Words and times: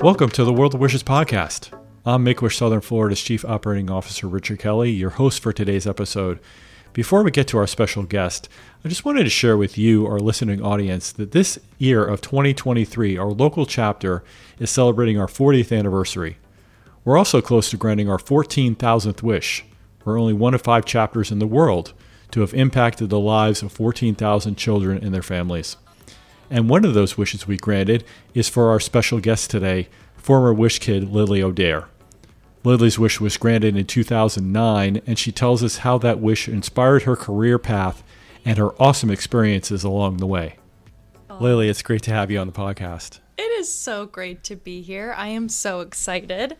Welcome 0.00 0.30
to 0.30 0.44
the 0.44 0.52
World 0.52 0.74
of 0.74 0.80
Wishes 0.80 1.02
podcast. 1.02 1.76
I'm 2.06 2.22
Make 2.22 2.40
Wish 2.40 2.56
Southern 2.56 2.82
Florida's 2.82 3.20
Chief 3.20 3.44
Operating 3.44 3.90
Officer 3.90 4.28
Richard 4.28 4.60
Kelly, 4.60 4.92
your 4.92 5.10
host 5.10 5.42
for 5.42 5.52
today's 5.52 5.88
episode. 5.88 6.38
Before 6.92 7.24
we 7.24 7.32
get 7.32 7.48
to 7.48 7.58
our 7.58 7.66
special 7.66 8.04
guest, 8.04 8.48
I 8.84 8.88
just 8.88 9.04
wanted 9.04 9.24
to 9.24 9.30
share 9.30 9.56
with 9.56 9.76
you, 9.76 10.06
our 10.06 10.20
listening 10.20 10.62
audience, 10.62 11.10
that 11.10 11.32
this 11.32 11.58
year 11.78 12.04
of 12.04 12.20
2023, 12.20 13.18
our 13.18 13.30
local 13.30 13.66
chapter 13.66 14.22
is 14.60 14.70
celebrating 14.70 15.18
our 15.18 15.26
40th 15.26 15.76
anniversary. 15.76 16.38
We're 17.04 17.18
also 17.18 17.40
close 17.40 17.68
to 17.70 17.76
granting 17.76 18.08
our 18.08 18.18
14,000th 18.18 19.20
wish. 19.24 19.64
We're 20.04 20.20
only 20.20 20.32
one 20.32 20.54
of 20.54 20.62
five 20.62 20.84
chapters 20.84 21.32
in 21.32 21.40
the 21.40 21.46
world 21.48 21.92
to 22.30 22.42
have 22.42 22.54
impacted 22.54 23.10
the 23.10 23.18
lives 23.18 23.64
of 23.64 23.72
14,000 23.72 24.54
children 24.54 25.02
and 25.02 25.12
their 25.12 25.22
families. 25.22 25.76
And 26.50 26.68
one 26.68 26.84
of 26.84 26.94
those 26.94 27.18
wishes 27.18 27.46
we 27.46 27.56
granted 27.56 28.04
is 28.34 28.48
for 28.48 28.70
our 28.70 28.80
special 28.80 29.20
guest 29.20 29.50
today, 29.50 29.88
former 30.16 30.52
Wish 30.52 30.78
Kid 30.78 31.10
Lily 31.10 31.42
O'Dare. 31.42 31.88
Lily's 32.64 32.98
wish 32.98 33.20
was 33.20 33.36
granted 33.36 33.76
in 33.76 33.86
2009, 33.86 35.00
and 35.06 35.18
she 35.18 35.30
tells 35.32 35.62
us 35.62 35.78
how 35.78 35.96
that 35.98 36.20
wish 36.20 36.48
inspired 36.48 37.04
her 37.04 37.16
career 37.16 37.58
path 37.58 38.02
and 38.44 38.58
her 38.58 38.70
awesome 38.82 39.10
experiences 39.10 39.84
along 39.84 40.16
the 40.16 40.26
way. 40.26 40.56
Lily, 41.40 41.68
it's 41.68 41.82
great 41.82 42.02
to 42.02 42.10
have 42.10 42.30
you 42.30 42.38
on 42.38 42.46
the 42.46 42.52
podcast. 42.52 43.20
It 43.36 43.42
is 43.42 43.72
so 43.72 44.06
great 44.06 44.42
to 44.44 44.56
be 44.56 44.82
here. 44.82 45.14
I 45.16 45.28
am 45.28 45.48
so 45.48 45.80
excited. 45.80 46.56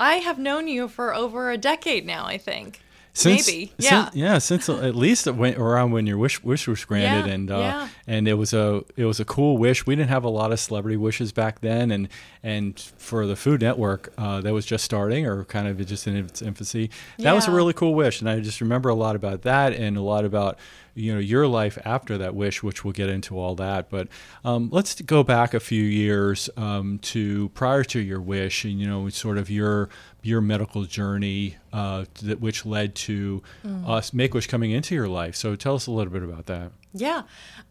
I 0.00 0.16
have 0.16 0.38
known 0.38 0.66
you 0.66 0.88
for 0.88 1.14
over 1.14 1.50
a 1.50 1.58
decade 1.58 2.04
now, 2.04 2.24
I 2.26 2.36
think. 2.36 2.80
Since, 3.12 3.48
Maybe, 3.48 3.72
yeah. 3.78 4.04
Since, 4.04 4.16
yeah, 4.16 4.38
since 4.38 4.68
at 4.68 4.94
least 4.94 5.26
it 5.26 5.34
went 5.34 5.56
around 5.58 5.90
when 5.90 6.06
your 6.06 6.18
wish 6.18 6.42
wish 6.44 6.68
was 6.68 6.84
granted, 6.84 7.26
Yeah, 7.26 7.34
and 7.34 7.50
uh, 7.50 7.58
yeah. 7.58 7.88
and 8.06 8.28
it 8.28 8.34
was 8.34 8.52
a 8.54 8.84
it 8.96 9.06
was 9.06 9.18
a 9.18 9.24
cool 9.24 9.58
wish. 9.58 9.86
We 9.86 9.96
didn't 9.96 10.10
have 10.10 10.24
a 10.24 10.28
lot 10.28 10.52
of 10.52 10.60
celebrity 10.60 10.96
wishes 10.96 11.32
back 11.32 11.60
then, 11.60 11.90
and 11.90 12.08
and 12.42 12.78
for 12.96 13.26
the 13.26 13.34
Food 13.34 13.60
Network 13.60 14.12
uh, 14.16 14.40
that 14.42 14.52
was 14.52 14.64
just 14.66 14.84
starting 14.84 15.26
or 15.26 15.44
kind 15.44 15.66
of 15.66 15.84
just 15.84 16.06
in 16.06 16.16
its 16.16 16.42
infancy, 16.42 16.90
that 17.18 17.32
was 17.32 17.48
a 17.48 17.50
really 17.50 17.72
cool 17.72 17.94
wish, 17.94 18.20
and 18.20 18.30
I 18.30 18.38
just 18.38 18.60
remember 18.60 18.88
a 18.88 18.94
lot 18.94 19.16
about 19.16 19.42
that 19.42 19.72
and 19.72 19.96
a 19.96 20.02
lot 20.02 20.24
about 20.24 20.56
you 20.94 21.12
know 21.12 21.20
your 21.20 21.46
life 21.46 21.78
after 21.84 22.18
that 22.18 22.34
wish, 22.34 22.62
which 22.62 22.84
we'll 22.84 22.92
get 22.92 23.08
into 23.08 23.38
all 23.38 23.54
that. 23.56 23.90
But 23.90 24.08
um, 24.44 24.68
let's 24.70 25.00
go 25.00 25.22
back 25.22 25.54
a 25.54 25.60
few 25.60 25.82
years 25.82 26.50
um, 26.56 26.98
to 27.02 27.48
prior 27.50 27.82
to 27.84 27.98
your 28.00 28.20
wish, 28.20 28.64
and 28.64 28.78
you 28.80 28.86
know 28.86 29.08
sort 29.08 29.38
of 29.38 29.50
your 29.50 29.88
your 30.22 30.40
medical 30.40 30.84
journey, 30.84 31.56
uh, 31.72 32.04
that 32.22 32.40
which 32.40 32.66
led 32.66 32.94
to 32.94 33.42
us 33.86 34.12
Make 34.12 34.34
Wish 34.34 34.46
coming 34.46 34.70
into 34.70 34.94
your 34.94 35.08
life. 35.08 35.36
So 35.36 35.56
tell 35.56 35.74
us 35.74 35.86
a 35.86 35.90
little 35.90 36.12
bit 36.12 36.22
about 36.22 36.46
that. 36.46 36.72
Yeah. 36.92 37.22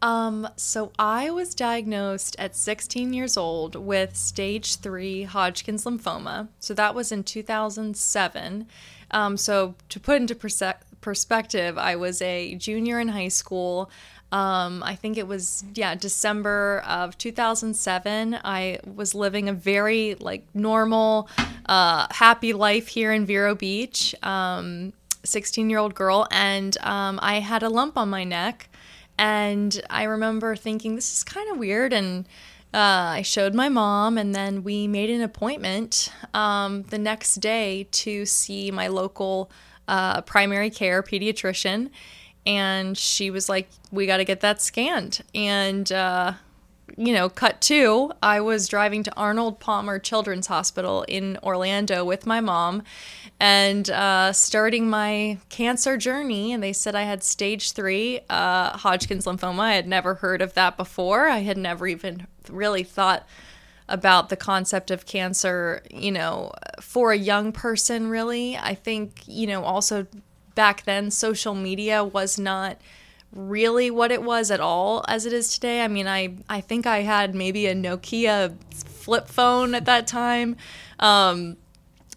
Um, 0.01 0.47
so 0.55 0.91
I 0.97 1.29
was 1.29 1.55
diagnosed 1.55 2.35
at 2.39 2.55
16 2.55 3.13
years 3.13 3.35
old 3.35 3.75
with 3.75 4.15
stage 4.15 4.75
three 4.77 5.23
Hodgkin's 5.23 5.85
lymphoma. 5.85 6.49
So 6.59 6.73
that 6.75 6.95
was 6.95 7.11
in 7.11 7.23
2007. 7.23 8.67
Um, 9.11 9.37
so 9.37 9.75
to 9.89 9.99
put 9.99 10.21
into 10.21 10.35
perse- 10.35 10.61
perspective, 11.01 11.77
I 11.77 11.95
was 11.95 12.21
a 12.21 12.55
junior 12.55 12.99
in 12.99 13.09
high 13.09 13.29
school. 13.29 13.89
Um, 14.31 14.83
I 14.83 14.95
think 14.95 15.17
it 15.17 15.27
was 15.27 15.63
yeah 15.73 15.95
December 15.95 16.83
of 16.85 17.17
2007. 17.17 18.39
I 18.43 18.79
was 18.95 19.15
living 19.15 19.47
a 19.47 19.53
very 19.53 20.15
like 20.15 20.43
normal, 20.53 21.29
uh, 21.65 22.07
happy 22.11 22.53
life 22.53 22.87
here 22.87 23.13
in 23.13 23.25
Vero 23.25 23.55
Beach. 23.55 24.15
Um, 24.23 24.93
16 25.23 25.69
year 25.69 25.79
old 25.79 25.93
girl, 25.93 26.27
and 26.31 26.77
um, 26.81 27.19
I 27.21 27.39
had 27.39 27.63
a 27.63 27.69
lump 27.69 27.97
on 27.97 28.09
my 28.09 28.23
neck. 28.23 28.69
And 29.19 29.81
I 29.89 30.03
remember 30.03 30.55
thinking, 30.55 30.95
this 30.95 31.11
is 31.11 31.23
kind 31.23 31.51
of 31.51 31.57
weird. 31.57 31.91
And 31.91 32.25
uh, 32.73 33.17
I 33.17 33.21
showed 33.23 33.53
my 33.53 33.69
mom, 33.69 34.17
and 34.17 34.33
then 34.35 34.63
we 34.63 34.87
made 34.87 35.09
an 35.09 35.21
appointment 35.21 36.11
um, 36.33 36.83
the 36.83 36.97
next 36.97 37.35
day 37.35 37.87
to 37.91 38.25
see 38.25 38.71
my 38.71 38.87
local 38.87 39.49
uh, 39.87 40.21
primary 40.21 40.69
care 40.69 41.01
pediatrician. 41.01 41.89
And 42.47 42.97
she 42.97 43.29
was 43.29 43.49
like, 43.49 43.67
we 43.91 44.05
got 44.05 44.17
to 44.17 44.25
get 44.25 44.39
that 44.39 44.61
scanned. 44.61 45.21
And, 45.35 45.91
uh, 45.91 46.33
you 46.95 47.13
know, 47.13 47.27
cut 47.27 47.59
two, 47.59 48.13
I 48.23 48.39
was 48.39 48.69
driving 48.69 49.03
to 49.03 49.13
Arnold 49.17 49.59
Palmer 49.59 49.99
Children's 49.99 50.47
Hospital 50.47 51.03
in 51.09 51.37
Orlando 51.43 52.05
with 52.05 52.25
my 52.25 52.39
mom 52.39 52.83
and 53.37 53.89
uh, 53.89 54.31
starting 54.31 54.89
my 54.89 55.39
cancer 55.49 55.97
journey. 55.97 56.53
And 56.53 56.63
they 56.63 56.71
said 56.71 56.95
I 56.95 57.03
had 57.03 57.21
stage 57.21 57.73
three 57.73 58.21
uh, 58.29 58.77
Hodgkin's 58.77 59.25
lymphoma. 59.25 59.59
I 59.59 59.73
had 59.73 59.87
never 59.87 60.15
heard 60.15 60.41
of 60.41 60.53
that 60.53 60.77
before. 60.77 61.27
I 61.27 61.39
had 61.39 61.57
never 61.57 61.85
even 61.85 62.27
really 62.49 62.83
thought 62.83 63.27
about 63.89 64.29
the 64.29 64.37
concept 64.37 64.89
of 64.89 65.05
cancer, 65.05 65.83
you 65.91 66.13
know, 66.13 66.53
for 66.79 67.11
a 67.11 67.17
young 67.17 67.51
person, 67.51 68.07
really. 68.07 68.55
I 68.55 68.73
think, 68.73 69.23
you 69.27 69.47
know, 69.47 69.63
also 69.63 70.07
back 70.57 70.83
then, 70.83 71.11
social 71.11 71.55
media 71.55 72.03
was 72.03 72.37
not 72.37 72.81
really 73.31 73.91
what 73.91 74.11
it 74.11 74.23
was 74.23 74.49
at 74.51 74.59
all 74.59 75.05
as 75.07 75.25
it 75.25 75.31
is 75.31 75.53
today. 75.53 75.83
I 75.83 75.87
mean, 75.87 76.07
I 76.07 76.35
I 76.49 76.59
think 76.61 76.85
I 76.85 77.03
had 77.03 77.35
maybe 77.35 77.67
a 77.67 77.75
Nokia 77.75 78.55
flip 78.73 79.27
phone 79.27 79.75
at 79.75 79.85
that 79.85 80.07
time. 80.07 80.57
Um, 80.99 81.57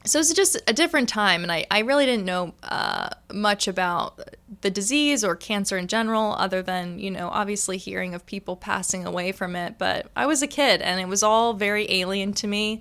so 0.05 0.19
it's 0.19 0.33
just 0.33 0.56
a 0.67 0.73
different 0.73 1.11
time, 1.11 1.43
and 1.43 1.53
I, 1.53 1.67
I 1.71 1.81
really 1.81 2.06
didn't 2.06 2.25
know 2.25 2.55
uh, 2.62 3.11
much 3.31 3.69
about 3.69 4.19
the 4.62 4.71
disease 4.71 5.22
or 5.22 5.37
cancer 5.37 5.77
in 5.77 5.89
general, 5.89 6.33
other 6.33 6.62
than, 6.62 6.99
you 6.99 7.11
know, 7.11 7.28
obviously 7.28 7.77
hearing 7.77 8.15
of 8.15 8.25
people 8.25 8.57
passing 8.57 9.07
away 9.07 9.31
from 9.31 9.55
it. 9.55 9.77
But 9.77 10.07
I 10.17 10.25
was 10.25 10.41
a 10.41 10.47
kid, 10.47 10.81
and 10.81 10.99
it 11.01 11.09
was 11.09 11.22
all 11.22 11.53
very 11.53 11.87
alien 11.93 12.33
to 12.34 12.47
me. 12.47 12.81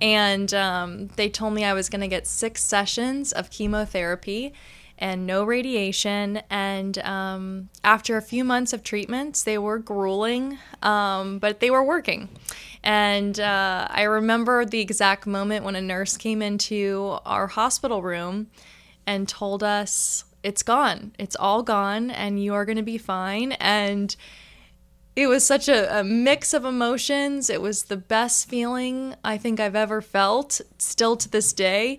And 0.00 0.52
um, 0.52 1.08
they 1.16 1.30
told 1.30 1.54
me 1.54 1.64
I 1.64 1.72
was 1.72 1.88
going 1.88 2.02
to 2.02 2.08
get 2.16 2.26
six 2.26 2.62
sessions 2.62 3.32
of 3.32 3.48
chemotherapy 3.50 4.52
and 4.98 5.26
no 5.26 5.44
radiation. 5.44 6.42
And 6.50 6.98
um, 6.98 7.68
after 7.84 8.16
a 8.16 8.22
few 8.22 8.44
months 8.44 8.72
of 8.72 8.82
treatments, 8.82 9.42
they 9.42 9.58
were 9.58 9.78
grueling, 9.78 10.58
um, 10.82 11.38
but 11.38 11.60
they 11.60 11.70
were 11.70 11.84
working. 11.84 12.28
And 12.82 13.38
uh, 13.38 13.88
I 13.90 14.02
remember 14.02 14.64
the 14.64 14.80
exact 14.80 15.26
moment 15.26 15.64
when 15.64 15.76
a 15.76 15.80
nurse 15.80 16.16
came 16.16 16.42
into 16.42 17.18
our 17.24 17.46
hospital 17.46 18.02
room 18.02 18.48
and 19.06 19.28
told 19.28 19.62
us, 19.62 20.24
It's 20.42 20.62
gone. 20.62 21.12
It's 21.18 21.36
all 21.36 21.62
gone, 21.62 22.10
and 22.10 22.42
you 22.42 22.54
are 22.54 22.64
going 22.64 22.76
to 22.76 22.82
be 22.82 22.98
fine. 22.98 23.52
And 23.52 24.14
it 25.16 25.26
was 25.26 25.44
such 25.44 25.68
a, 25.68 25.98
a 25.98 26.04
mix 26.04 26.54
of 26.54 26.64
emotions. 26.64 27.50
It 27.50 27.60
was 27.60 27.84
the 27.84 27.96
best 27.96 28.48
feeling 28.48 29.16
I 29.24 29.36
think 29.36 29.58
I've 29.58 29.74
ever 29.74 30.00
felt, 30.00 30.60
still 30.78 31.16
to 31.16 31.28
this 31.28 31.52
day. 31.52 31.98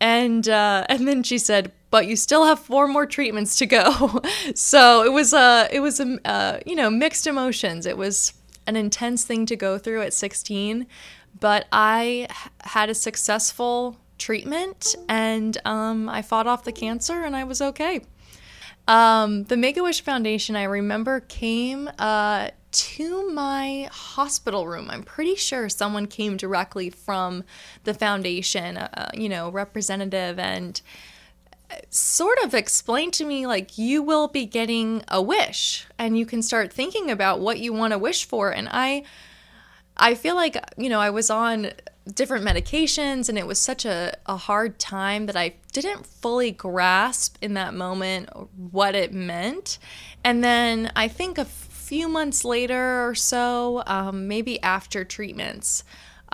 And 0.00 0.48
uh, 0.48 0.84
and 0.88 1.06
then 1.08 1.22
she 1.22 1.38
said, 1.38 1.72
"But 1.90 2.06
you 2.06 2.16
still 2.16 2.44
have 2.44 2.58
four 2.58 2.86
more 2.88 3.06
treatments 3.06 3.56
to 3.56 3.66
go." 3.66 4.20
so 4.54 5.04
it 5.04 5.12
was 5.12 5.32
a 5.32 5.68
it 5.70 5.80
was 5.80 6.00
a 6.00 6.18
uh, 6.24 6.60
you 6.66 6.74
know 6.74 6.90
mixed 6.90 7.26
emotions. 7.26 7.86
It 7.86 7.96
was 7.96 8.34
an 8.66 8.76
intense 8.76 9.24
thing 9.24 9.46
to 9.46 9.56
go 9.56 9.78
through 9.78 10.02
at 10.02 10.12
16, 10.12 10.86
but 11.38 11.66
I 11.72 12.28
had 12.62 12.88
a 12.88 12.94
successful 12.94 13.98
treatment 14.18 14.94
and 15.08 15.58
um, 15.64 16.08
I 16.08 16.22
fought 16.22 16.46
off 16.46 16.64
the 16.64 16.72
cancer 16.72 17.24
and 17.24 17.36
I 17.36 17.44
was 17.44 17.60
okay. 17.60 18.00
Um, 18.86 19.44
the 19.44 19.56
Make 19.56 19.76
a 19.76 19.82
Wish 19.82 20.02
Foundation, 20.02 20.56
I 20.56 20.64
remember, 20.64 21.20
came 21.20 21.90
uh, 21.98 22.50
to 22.74 23.30
my 23.32 23.88
hospital 23.92 24.66
room. 24.66 24.90
I'm 24.90 25.02
pretty 25.04 25.36
sure 25.36 25.68
someone 25.68 26.06
came 26.06 26.36
directly 26.36 26.90
from 26.90 27.44
the 27.84 27.94
foundation, 27.94 28.76
uh, 28.76 29.10
you 29.14 29.28
know, 29.28 29.48
representative, 29.50 30.38
and 30.38 30.80
sort 31.90 32.38
of 32.44 32.54
explained 32.54 33.12
to 33.14 33.24
me 33.24 33.46
like 33.46 33.78
you 33.78 34.02
will 34.02 34.28
be 34.28 34.44
getting 34.44 35.02
a 35.08 35.20
wish 35.22 35.86
and 35.98 36.18
you 36.18 36.26
can 36.26 36.42
start 36.42 36.72
thinking 36.72 37.10
about 37.10 37.40
what 37.40 37.58
you 37.58 37.72
want 37.72 37.92
to 37.92 37.98
wish 37.98 38.24
for 38.26 38.50
and 38.50 38.68
i 38.70 39.02
i 39.96 40.14
feel 40.14 40.34
like 40.34 40.56
you 40.76 40.88
know 40.88 41.00
i 41.00 41.10
was 41.10 41.30
on 41.30 41.70
different 42.12 42.44
medications 42.44 43.28
and 43.28 43.38
it 43.38 43.46
was 43.46 43.58
such 43.58 43.84
a, 43.84 44.14
a 44.26 44.36
hard 44.36 44.78
time 44.78 45.26
that 45.26 45.36
i 45.36 45.54
didn't 45.72 46.04
fully 46.04 46.50
grasp 46.50 47.36
in 47.40 47.54
that 47.54 47.72
moment 47.72 48.28
what 48.70 48.94
it 48.94 49.12
meant 49.12 49.78
and 50.22 50.44
then 50.44 50.92
i 50.94 51.08
think 51.08 51.38
a 51.38 51.44
few 51.84 52.08
months 52.08 52.44
later 52.44 53.06
or 53.08 53.14
so 53.14 53.82
um, 53.86 54.26
maybe 54.26 54.60
after 54.62 55.04
treatments 55.04 55.84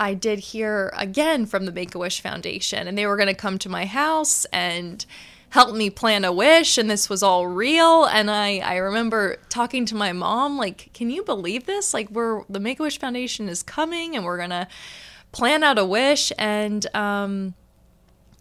I 0.01 0.15
did 0.15 0.39
hear 0.39 0.91
again 0.97 1.45
from 1.45 1.67
the 1.67 1.73
Make 1.73 1.95
a 1.95 1.99
Wish 1.99 2.23
Foundation, 2.23 2.89
and 2.89 2.97
they 2.97 3.07
were 3.07 3.17
going 3.17 3.29
to 3.29 3.35
come 3.35 3.59
to 3.59 3.69
my 3.69 3.85
house 3.85 4.47
and 4.47 5.05
help 5.51 5.75
me 5.75 5.91
plan 5.91 6.25
a 6.25 6.33
wish, 6.33 6.79
and 6.79 6.89
this 6.89 7.11
was 7.11 7.23
all 7.23 7.47
real. 7.47 8.07
And 8.07 8.31
I, 8.31 8.59
I 8.59 8.77
remember 8.77 9.37
talking 9.51 9.85
to 9.87 9.95
my 9.95 10.13
mom, 10.13 10.57
like, 10.57 10.91
can 10.95 11.11
you 11.11 11.23
believe 11.23 11.67
this? 11.67 11.93
Like, 11.93 12.11
we're 12.11 12.45
the 12.49 12.61
Make 12.61 12.81
a 12.81 12.85
Wish 12.85 12.99
Foundation 12.99 13.49
is 13.49 13.63
coming, 13.63 14.17
and 14.17 14.25
we're 14.25 14.39
going 14.39 14.51
to 14.51 14.69
plan 15.33 15.63
out 15.63 15.79
a 15.79 15.85
wish. 15.85 16.33
And 16.39 16.87
um, 16.97 17.55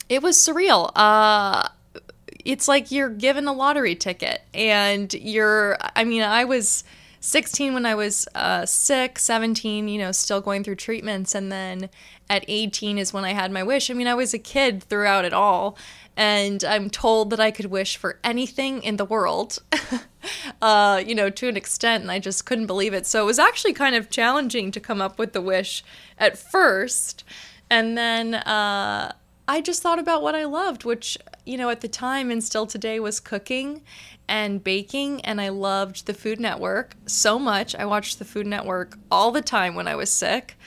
it 0.08 0.24
was 0.24 0.38
surreal. 0.38 0.92
Uh, 0.96 1.68
it's 2.51 2.68
like 2.68 2.92
you're 2.92 3.10
given 3.10 3.48
a 3.48 3.54
lottery 3.54 3.96
ticket, 3.96 4.42
and 4.54 5.13
you're, 5.13 5.78
I 5.96 6.04
mean, 6.04 6.24
I 6.24 6.46
was 6.46 6.84
16 7.22 7.74
when 7.74 7.86
I 7.86 7.96
was 7.96 8.28
uh, 8.34 8.66
sick, 8.66 9.19
17, 9.19 9.88
you 9.88 10.00
know, 10.00 10.12
still 10.12 10.42
going 10.42 10.63
through 10.63 10.75
treatments. 10.75 11.36
And 11.36 11.51
then 11.51 11.90
at 12.30 12.46
18 12.48 12.98
is 12.98 13.13
when 13.13 13.25
I 13.25 13.34
had 13.34 13.51
my 13.51 13.63
wish. 13.63 13.90
I 13.90 13.94
mean, 13.94 14.07
I 14.07 14.13
was 14.13 14.34
a 14.34 14.40
kid 14.40 14.84
throughout 14.84 15.25
it 15.25 15.34
all. 15.34 15.78
And 16.16 16.63
I'm 16.63 16.90
told 16.90 17.30
that 17.30 17.40
I 17.40 17.51
could 17.51 17.68
wish 17.68 17.98
for 17.98 18.19
anything 18.24 18.84
in 18.84 18.98
the 18.98 19.06
world, 19.06 19.60
uh, 20.62 21.01
you 21.06 21.16
know, 21.16 21.30
to 21.30 21.48
an 21.48 21.56
extent. 21.56 22.04
And 22.04 22.12
I 22.12 22.19
just 22.19 22.46
couldn't 22.46 22.68
believe 22.68 22.94
it. 22.94 23.06
So 23.06 23.22
it 23.22 23.25
was 23.25 23.40
actually 23.40 23.74
kind 23.74 23.96
of 23.96 24.10
challenging 24.10 24.72
to 24.72 24.80
come 24.80 25.01
up 25.01 25.18
with 25.18 25.34
the 25.34 25.42
wish 25.42 25.84
at 26.18 26.38
first. 26.38 27.24
And 27.69 27.98
then 27.98 28.36
uh, 28.36 29.13
I 29.48 29.62
just 29.62 29.81
thought 29.81 30.00
about 30.00 30.22
what 30.22 30.36
I 30.36 30.46
loved, 30.46 30.84
which, 30.84 31.18
you 31.45 31.57
know, 31.57 31.69
at 31.69 31.81
the 31.81 31.88
time 31.88 32.31
and 32.31 32.44
still 32.44 32.65
today 32.65 33.00
was 33.00 33.19
cooking 33.19 33.81
and 34.27 34.63
baking. 34.63 35.21
And 35.21 35.41
I 35.41 35.50
loved 35.50 36.06
the 36.06 36.13
Food 36.13 36.39
Network 36.39 36.95
so 37.06 37.39
much. 37.39 37.75
I 37.75 37.86
watched 37.86 38.19
the 38.19 38.25
Food 38.25 38.47
Network 38.47 38.97
all 39.12 39.31
the 39.31 39.41
time 39.41 39.75
when 39.75 39.88
I 39.88 39.95
was 39.95 40.12
sick. 40.12 40.57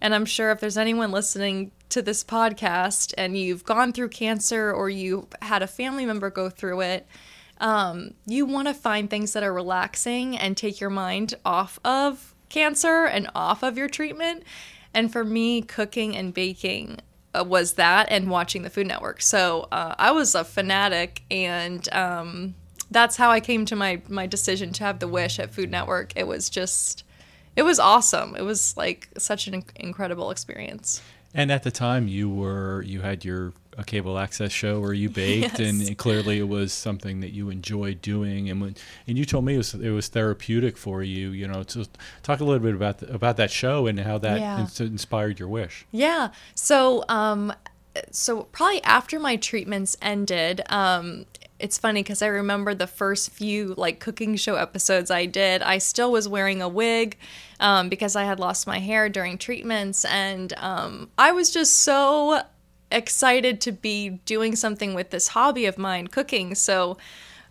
And 0.00 0.14
I'm 0.14 0.24
sure 0.24 0.50
if 0.50 0.60
there's 0.60 0.76
anyone 0.76 1.12
listening 1.12 1.70
to 1.90 2.02
this 2.02 2.24
podcast 2.24 3.14
and 3.16 3.36
you've 3.36 3.64
gone 3.64 3.92
through 3.92 4.08
cancer 4.08 4.72
or 4.72 4.90
you've 4.90 5.28
had 5.40 5.62
a 5.62 5.66
family 5.66 6.04
member 6.04 6.28
go 6.28 6.50
through 6.50 6.80
it, 6.80 7.06
um, 7.60 8.14
you 8.26 8.44
want 8.44 8.66
to 8.66 8.74
find 8.74 9.08
things 9.08 9.32
that 9.34 9.44
are 9.44 9.52
relaxing 9.52 10.36
and 10.36 10.56
take 10.56 10.80
your 10.80 10.90
mind 10.90 11.34
off 11.44 11.78
of 11.84 12.34
cancer 12.48 13.04
and 13.04 13.30
off 13.34 13.62
of 13.62 13.78
your 13.78 13.88
treatment. 13.88 14.42
And 14.92 15.12
for 15.12 15.24
me, 15.24 15.62
cooking 15.62 16.16
and 16.16 16.34
baking 16.34 16.98
was 17.34 17.74
that 17.74 18.08
and 18.10 18.28
watching 18.28 18.62
the 18.62 18.70
Food 18.70 18.86
Network. 18.86 19.22
So 19.22 19.68
uh, 19.72 19.94
I 19.98 20.10
was 20.10 20.34
a 20.34 20.44
fanatic, 20.44 21.22
and 21.30 21.88
um, 21.92 22.54
that's 22.90 23.16
how 23.16 23.30
I 23.30 23.40
came 23.40 23.64
to 23.66 23.76
my 23.76 24.02
my 24.08 24.26
decision 24.26 24.72
to 24.74 24.84
have 24.84 24.98
the 24.98 25.08
Wish 25.08 25.38
at 25.38 25.52
Food 25.52 25.70
Network. 25.70 26.12
It 26.16 26.26
was 26.26 26.50
just, 26.50 27.04
it 27.56 27.62
was 27.62 27.78
awesome. 27.78 28.36
It 28.36 28.42
was 28.42 28.76
like 28.76 29.08
such 29.18 29.46
an 29.46 29.64
incredible 29.76 30.30
experience. 30.30 31.00
And 31.34 31.50
at 31.50 31.62
the 31.62 31.70
time, 31.70 32.08
you 32.08 32.28
were 32.28 32.82
you 32.82 33.00
had 33.00 33.24
your 33.24 33.52
a 33.78 33.84
cable 33.84 34.18
access 34.18 34.52
show 34.52 34.80
where 34.80 34.92
you 34.92 35.08
baked, 35.22 35.58
yes. 35.58 35.88
and, 35.88 35.96
clearly 35.96 36.38
it 36.38 36.48
was 36.48 36.72
something 36.72 37.20
that 37.20 37.30
you 37.32 37.48
enjoyed 37.48 38.02
doing. 38.02 38.50
And 38.50 38.60
when 38.60 38.76
and 39.06 39.18
you 39.18 39.24
told 39.24 39.44
me 39.44 39.54
it 39.54 39.58
was, 39.58 39.74
it 39.74 39.90
was 39.90 40.08
therapeutic 40.08 40.76
for 40.76 41.02
you. 41.02 41.30
You 41.30 41.48
know, 41.48 41.62
to 41.62 41.88
talk 42.22 42.40
a 42.40 42.44
little 42.44 42.62
bit 42.62 42.74
about 42.74 42.98
the, 42.98 43.12
about 43.12 43.36
that 43.38 43.50
show 43.50 43.86
and 43.86 43.98
how 44.00 44.18
that 44.18 44.40
yeah. 44.40 44.66
inspired 44.84 45.38
your 45.38 45.48
wish. 45.48 45.86
Yeah. 45.90 46.30
So 46.54 47.04
um, 47.08 47.52
so 48.10 48.44
probably 48.44 48.82
after 48.84 49.18
my 49.18 49.36
treatments 49.36 49.96
ended, 50.00 50.62
um, 50.68 51.26
it's 51.62 51.78
funny 51.78 52.02
because 52.02 52.22
I 52.22 52.26
remember 52.26 52.74
the 52.74 52.88
first 52.88 53.30
few 53.30 53.74
like 53.76 54.00
cooking 54.00 54.34
show 54.34 54.56
episodes 54.56 55.10
I 55.10 55.26
did, 55.26 55.62
I 55.62 55.78
still 55.78 56.10
was 56.10 56.28
wearing 56.28 56.60
a 56.60 56.68
wig 56.68 57.16
um, 57.60 57.88
because 57.88 58.16
I 58.16 58.24
had 58.24 58.40
lost 58.40 58.66
my 58.66 58.80
hair 58.80 59.08
during 59.08 59.38
treatments. 59.38 60.04
And 60.04 60.52
um, 60.56 61.08
I 61.16 61.30
was 61.30 61.52
just 61.52 61.78
so 61.78 62.42
excited 62.90 63.60
to 63.62 63.72
be 63.72 64.10
doing 64.26 64.56
something 64.56 64.92
with 64.92 65.10
this 65.10 65.28
hobby 65.28 65.66
of 65.66 65.78
mine, 65.78 66.08
cooking. 66.08 66.56
So, 66.56 66.98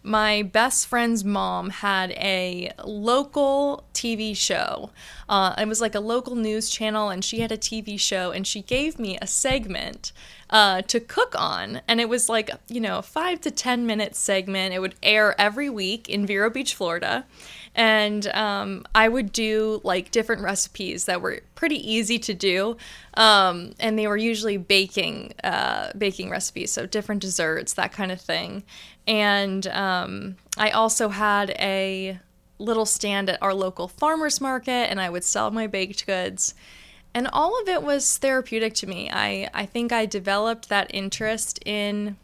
my 0.03 0.41
best 0.41 0.87
friend's 0.87 1.23
mom 1.23 1.69
had 1.69 2.11
a 2.11 2.71
local 2.83 3.83
TV 3.93 4.35
show. 4.35 4.89
Uh, 5.29 5.53
it 5.57 5.67
was 5.67 5.79
like 5.79 5.95
a 5.95 5.99
local 5.99 6.35
news 6.35 6.69
channel, 6.69 7.09
and 7.09 7.23
she 7.23 7.39
had 7.39 7.51
a 7.51 7.57
TV 7.57 7.99
show, 7.99 8.31
and 8.31 8.47
she 8.47 8.61
gave 8.61 8.97
me 8.97 9.17
a 9.21 9.27
segment 9.27 10.11
uh, 10.49 10.81
to 10.83 10.99
cook 10.99 11.35
on. 11.37 11.81
And 11.87 12.01
it 12.01 12.09
was 12.09 12.29
like, 12.29 12.49
you 12.67 12.81
know, 12.81 12.97
a 12.97 13.01
five 13.03 13.41
to 13.41 13.51
10 13.51 13.85
minute 13.85 14.15
segment. 14.15 14.73
It 14.73 14.79
would 14.79 14.95
air 15.03 15.39
every 15.39 15.69
week 15.69 16.09
in 16.09 16.25
Vero 16.25 16.49
Beach, 16.49 16.73
Florida 16.73 17.25
and 17.75 18.27
um, 18.27 18.85
I 18.93 19.07
would 19.07 19.31
do 19.31 19.79
like 19.83 20.11
different 20.11 20.41
recipes 20.41 21.05
that 21.05 21.21
were 21.21 21.39
pretty 21.55 21.77
easy 21.89 22.19
to 22.19 22.33
do, 22.33 22.77
um, 23.13 23.73
and 23.79 23.97
they 23.97 24.07
were 24.07 24.17
usually 24.17 24.57
baking 24.57 25.33
uh, 25.43 25.91
baking 25.97 26.29
recipes, 26.29 26.71
so 26.71 26.85
different 26.85 27.21
desserts, 27.21 27.73
that 27.73 27.93
kind 27.93 28.11
of 28.11 28.19
thing. 28.19 28.63
And 29.07 29.65
um, 29.67 30.35
I 30.57 30.71
also 30.71 31.09
had 31.09 31.51
a 31.51 32.19
little 32.59 32.85
stand 32.85 33.29
at 33.29 33.41
our 33.41 33.53
local 33.53 33.87
farmers 33.87 34.41
market, 34.41 34.89
and 34.89 34.99
I 34.99 35.09
would 35.09 35.23
sell 35.23 35.49
my 35.51 35.67
baked 35.67 36.05
goods. 36.05 36.53
And 37.13 37.27
all 37.33 37.59
of 37.61 37.67
it 37.67 37.83
was 37.83 38.17
therapeutic 38.17 38.73
to 38.75 38.87
me. 38.87 39.09
I, 39.11 39.49
I 39.53 39.65
think 39.65 39.91
I 39.91 40.05
developed 40.05 40.69
that 40.69 40.93
interest 40.93 41.59
in 41.65 42.15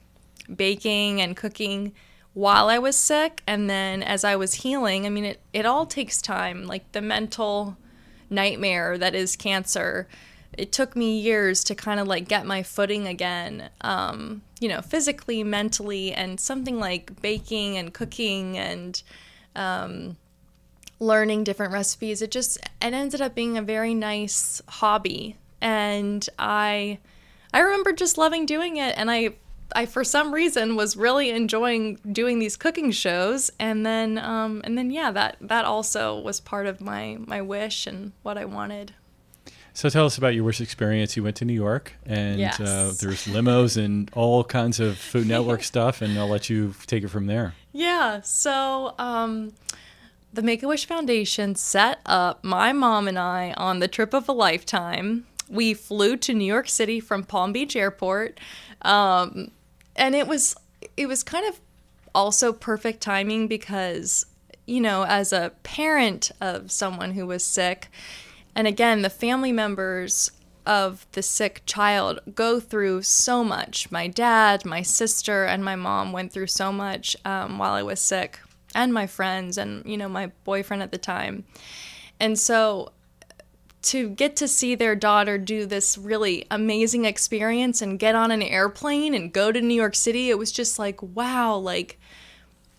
baking 0.54 1.20
and 1.20 1.36
cooking 1.36 1.94
while 2.38 2.70
I 2.70 2.78
was 2.78 2.96
sick 2.96 3.42
and 3.48 3.68
then 3.68 4.04
as 4.04 4.24
I 4.24 4.36
was 4.36 4.54
healing. 4.54 5.08
I 5.08 5.10
mean, 5.10 5.26
it, 5.26 5.42
it 5.54 5.66
all 5.66 5.88
takes 5.88 6.22
time. 6.22 6.68
Like 6.68 6.92
the 6.92 7.02
mental 7.02 7.78
nightmare 8.30 8.96
that 8.96 9.16
is 9.16 9.36
cancer, 9.36 10.08
it 10.56 10.72
took 10.72 10.96
me 10.96 11.20
years 11.20 11.64
to 11.64 11.74
kind 11.74 12.00
of 12.00 12.06
like 12.06 12.28
get 12.28 12.46
my 12.46 12.62
footing 12.62 13.08
again, 13.08 13.72
um, 13.82 14.44
you 14.60 14.70
know, 14.70 14.82
physically, 14.82 15.44
mentally, 15.44 16.14
and 16.14 16.40
something 16.40 16.80
like 16.80 17.20
baking 17.24 17.76
and 17.76 17.92
cooking 17.92 18.56
and 18.56 19.02
um, 19.56 20.16
learning 21.00 21.44
different 21.44 21.74
recipes. 21.74 22.22
It 22.22 22.30
just, 22.30 22.58
it 22.58 22.94
ended 22.94 23.20
up 23.20 23.34
being 23.34 23.58
a 23.58 23.64
very 23.64 23.96
nice 23.96 24.62
hobby. 24.68 25.38
And 25.60 26.30
I, 26.38 27.00
I 27.52 27.62
remember 27.62 27.94
just 27.94 28.16
loving 28.16 28.46
doing 28.46 28.78
it. 28.78 28.96
And 28.96 29.10
I 29.10 29.38
I 29.76 29.86
for 29.86 30.04
some 30.04 30.34
reason 30.34 30.76
was 30.76 30.96
really 30.96 31.30
enjoying 31.30 32.00
doing 32.12 32.40
these 32.40 32.56
cooking 32.56 32.92
shows, 32.92 33.52
and 33.60 33.86
then 33.86 34.18
um, 34.18 34.62
and 34.64 34.78
then 34.78 34.92
yeah, 34.92 35.12
that 35.12 35.38
that 35.42 35.66
also 35.66 36.20
was 36.20 36.40
part 36.40 36.66
of 36.66 36.82
my 36.82 37.18
my 37.20 37.42
wish 37.42 37.88
and 37.88 38.14
what 38.24 38.38
I 38.38 38.46
wanted. 38.46 38.94
So 39.74 39.90
tell 39.90 40.08
us 40.08 40.18
about 40.18 40.34
your 40.34 40.44
wish 40.44 40.60
experience. 40.60 41.16
You 41.16 41.24
went 41.24 41.36
to 41.36 41.46
New 41.46 41.54
York, 41.54 41.94
and 42.06 42.40
yes. 42.40 42.60
uh, 42.60 42.94
there's 43.00 43.26
limos 43.28 43.78
and 43.78 44.10
all 44.16 44.44
kinds 44.44 44.80
of 44.80 44.98
Food 44.98 45.28
Network 45.36 45.64
stuff, 45.64 46.02
and 46.02 46.18
I'll 46.18 46.28
let 46.28 46.50
you 46.50 46.74
take 46.88 47.04
it 47.04 47.10
from 47.10 47.28
there. 47.28 47.54
Yeah. 47.74 48.22
So. 48.22 48.96
Um, 48.98 49.54
the 50.34 50.42
Make 50.44 50.62
a 50.62 50.68
Wish 50.68 50.86
Foundation 50.86 51.56
set 51.56 52.00
up 52.06 52.44
my 52.44 52.72
mom 52.72 53.08
and 53.08 53.18
I 53.18 53.54
on 53.58 53.80
the 53.80 53.88
trip 53.88 54.14
of 54.14 54.30
a 54.30 54.34
lifetime. 54.34 55.26
We 55.50 55.74
flew 55.74 56.18
to 56.18 56.34
New 56.34 56.46
York 56.46 56.70
City 56.70 57.00
from 57.00 57.24
Palm 57.24 57.54
Beach 57.54 57.76
Airport. 57.76 58.40
Um, 58.84 59.52
and 59.98 60.16
it 60.16 60.28
was 60.28 60.56
it 60.96 61.08
was 61.08 61.24
kind 61.24 61.48
of 61.48 61.60
also 62.14 62.54
perfect 62.54 63.02
timing 63.02 63.48
because 63.48 64.26
you 64.66 64.80
know 64.80 65.04
as 65.04 65.34
a 65.34 65.52
parent 65.64 66.32
of 66.42 66.72
someone 66.72 67.12
who 67.12 67.26
was 67.26 67.44
sick 67.44 67.90
and 68.56 68.68
again 68.68 69.02
the 69.02 69.10
family 69.10 69.52
members 69.52 70.32
of 70.66 71.08
the 71.14 71.24
sick 71.24 71.62
child 71.66 72.20
go 72.36 72.60
through 72.60 73.02
so 73.02 73.42
much. 73.42 73.90
My 73.90 74.08
dad 74.08 74.66
my 74.66 74.82
sister 74.82 75.46
and 75.46 75.64
my 75.64 75.76
mom 75.76 76.12
went 76.12 76.34
through 76.34 76.48
so 76.48 76.72
much 76.72 77.16
um, 77.24 77.58
while 77.58 77.74
i 77.74 77.82
was 77.82 78.02
sick 78.02 78.40
and 78.76 78.94
my 78.94 79.08
friends 79.08 79.58
and 79.58 79.86
you 79.86 79.98
know 79.98 80.10
my 80.10 80.28
boyfriend 80.44 80.84
at 80.84 80.92
the 80.92 80.98
time. 80.98 81.46
And 82.20 82.38
so 82.38 82.92
to 83.84 84.10
get 84.10 84.36
to 84.38 84.48
see 84.48 84.76
their 84.76 84.96
daughter 84.96 85.38
do 85.38 85.66
this 85.66 85.98
really 85.98 86.46
amazing 86.50 87.06
experience 87.06 87.82
and 87.82 88.00
get 88.00 88.16
on 88.16 88.32
an 88.32 88.42
airplane 88.42 89.14
and 89.14 89.32
go 89.32 89.52
to 89.52 89.62
New 89.62 89.76
York 89.76 89.96
City, 89.96 90.30
it 90.30 90.38
was 90.38 90.52
just 90.52 90.80
like, 90.80 91.02
wow, 91.02 91.56
like 91.56 92.00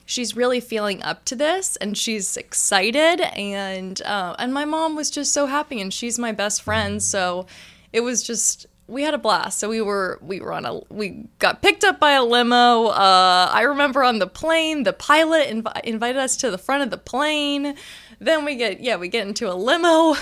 she's 0.04 0.34
really 0.34 0.58
feeling 0.60 1.02
up 1.02 1.24
to 1.26 1.36
this 1.36 1.76
and 1.76 1.96
she's 1.96 2.36
excited 2.36 3.20
and 3.36 4.00
uh, 4.02 4.34
and 4.38 4.54
my 4.54 4.64
mom 4.64 4.96
was 4.96 5.10
just 5.10 5.32
so 5.32 5.46
happy 5.46 5.80
and 5.80 5.92
she's 5.92 6.18
my 6.18 6.32
best 6.32 6.62
friend. 6.62 7.02
So 7.02 7.46
it 7.92 8.00
was 8.00 8.22
just 8.22 8.66
we 8.86 9.02
had 9.02 9.12
a 9.12 9.18
blast. 9.18 9.58
So 9.58 9.68
we 9.68 9.82
were 9.82 10.18
we 10.22 10.40
were 10.40 10.52
on 10.52 10.64
a 10.64 10.80
we 10.88 11.26
got 11.38 11.60
picked 11.62 11.84
up 11.84 12.00
by 12.00 12.12
a 12.12 12.24
limo. 12.24 12.86
Uh, 12.86 13.50
i 13.52 13.62
remember 13.62 14.02
on 14.02 14.18
the 14.18 14.26
plane 14.26 14.82
the 14.82 14.94
pilot 14.94 15.48
inv- 15.48 15.80
invited 15.84 16.18
us 16.18 16.36
to 16.38 16.50
the 16.50 16.58
front 16.58 16.82
of 16.82 16.90
the 16.90 16.98
plane 16.98 17.76
then 18.18 18.44
we 18.44 18.56
get 18.56 18.80
yeah 18.80 18.96
we 18.96 19.08
get 19.08 19.26
into 19.26 19.50
a 19.50 19.54
limo 19.54 20.14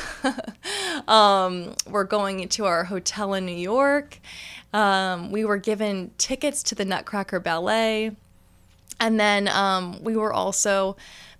um, 1.08 1.74
we're 1.88 2.04
going 2.04 2.40
into 2.40 2.64
our 2.64 2.84
hotel 2.84 3.34
in 3.34 3.46
new 3.46 3.52
york 3.52 4.18
um, 4.72 5.30
we 5.30 5.44
were 5.44 5.58
given 5.58 6.10
tickets 6.18 6.62
to 6.62 6.74
the 6.74 6.84
nutcracker 6.84 7.40
ballet 7.40 8.10
and 9.00 9.20
then 9.20 9.48
um, 9.48 10.02
we 10.02 10.16
were 10.16 10.32
also 10.32 10.96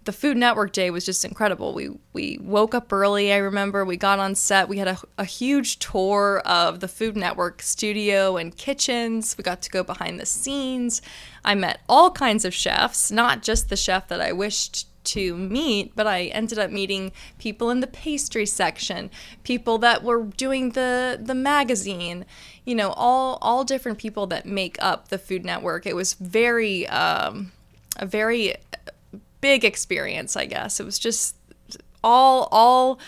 the 0.07 0.13
Food 0.13 0.37
Network 0.37 0.73
day 0.73 0.91
was 0.91 1.05
just 1.05 1.25
incredible. 1.25 1.75
We 1.75 1.91
we 2.13 2.39
woke 2.41 2.75
up 2.75 2.93
early. 2.93 3.33
I 3.33 3.39
remember 3.39 3.85
we 3.85 3.97
got 3.97 4.21
on 4.21 4.35
set. 4.37 4.69
We 4.69 4.79
had 4.79 4.89
a, 4.89 4.99
a 5.19 5.25
huge 5.25 5.81
tour 5.81 6.41
of 6.47 6.81
the 6.81 6.89
Food 6.89 7.17
Network 7.17 7.61
studio 7.61 8.37
and 8.37 8.57
kitchens. 8.57 9.37
We 9.37 9.43
got 9.43 9.61
to 9.63 9.71
go 9.71 9.83
behind 9.83 10.19
the 10.19 10.27
scenes. 10.27 11.03
I 11.45 11.55
met 11.57 11.81
all 11.89 12.13
kinds 12.13 12.45
of 12.45 12.55
chefs, 12.55 13.11
not 13.11 13.43
just 13.43 13.69
the 13.69 13.77
chef 13.77 14.09
that 14.09 14.21
I 14.21 14.33
wished 14.33 14.87
to 15.07 15.37
meet, 15.37 15.95
but 15.95 16.07
I 16.07 16.25
ended 16.27 16.59
up 16.59 16.71
meeting 16.71 17.13
people 17.39 17.71
in 17.71 17.81
the 17.81 17.87
pastry 17.87 18.47
section, 18.47 19.11
people 19.45 19.79
that 19.79 20.03
were 20.03 20.25
doing 20.25 20.71
the 20.71 21.19
the 21.23 21.35
magazine, 21.35 22.25
you 22.65 22.75
know, 22.75 22.91
all 22.91 23.39
all 23.41 23.65
different 23.65 23.99
people 23.99 24.27
that 24.29 24.47
make 24.47 24.77
up 24.81 25.09
the 25.09 25.19
Food 25.19 25.45
Network. 25.45 25.87
It 25.87 25.97
was 25.97 26.15
very 26.15 26.87
um, 26.89 27.53
a 27.99 28.07
very 28.07 28.55
big 29.41 29.65
experience, 29.65 30.37
I 30.37 30.47
guess. 30.47 30.81
It 30.81 30.85
was 30.85 30.99
just 30.99 31.37
all 32.03 32.49
all 32.53 32.99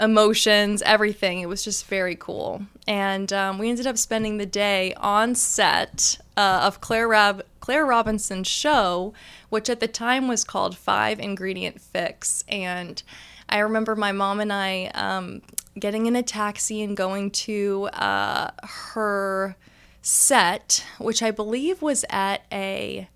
emotions, 0.00 0.82
everything. 0.82 1.40
It 1.40 1.48
was 1.48 1.64
just 1.64 1.86
very 1.86 2.16
cool. 2.16 2.62
And 2.86 3.32
um, 3.32 3.58
we 3.58 3.68
ended 3.68 3.86
up 3.86 3.98
spending 3.98 4.38
the 4.38 4.46
day 4.46 4.94
on 4.96 5.34
set 5.34 6.18
uh, 6.38 6.60
of 6.62 6.80
Claire, 6.80 7.08
Rab- 7.08 7.44
Claire 7.58 7.84
Robinson's 7.84 8.46
show, 8.46 9.12
which 9.48 9.68
at 9.68 9.80
the 9.80 9.88
time 9.88 10.28
was 10.28 10.44
called 10.44 10.78
Five 10.78 11.18
Ingredient 11.18 11.80
Fix. 11.80 12.44
And 12.46 13.02
I 13.48 13.58
remember 13.58 13.96
my 13.96 14.12
mom 14.12 14.38
and 14.38 14.52
I 14.52 14.86
um, 14.94 15.42
getting 15.78 16.06
in 16.06 16.14
a 16.14 16.22
taxi 16.22 16.80
and 16.80 16.96
going 16.96 17.32
to 17.32 17.88
uh, 17.92 18.52
her 18.62 19.56
set, 20.00 20.86
which 20.98 21.24
I 21.24 21.32
believe 21.32 21.82
was 21.82 22.04
at 22.08 22.42
a 22.52 23.08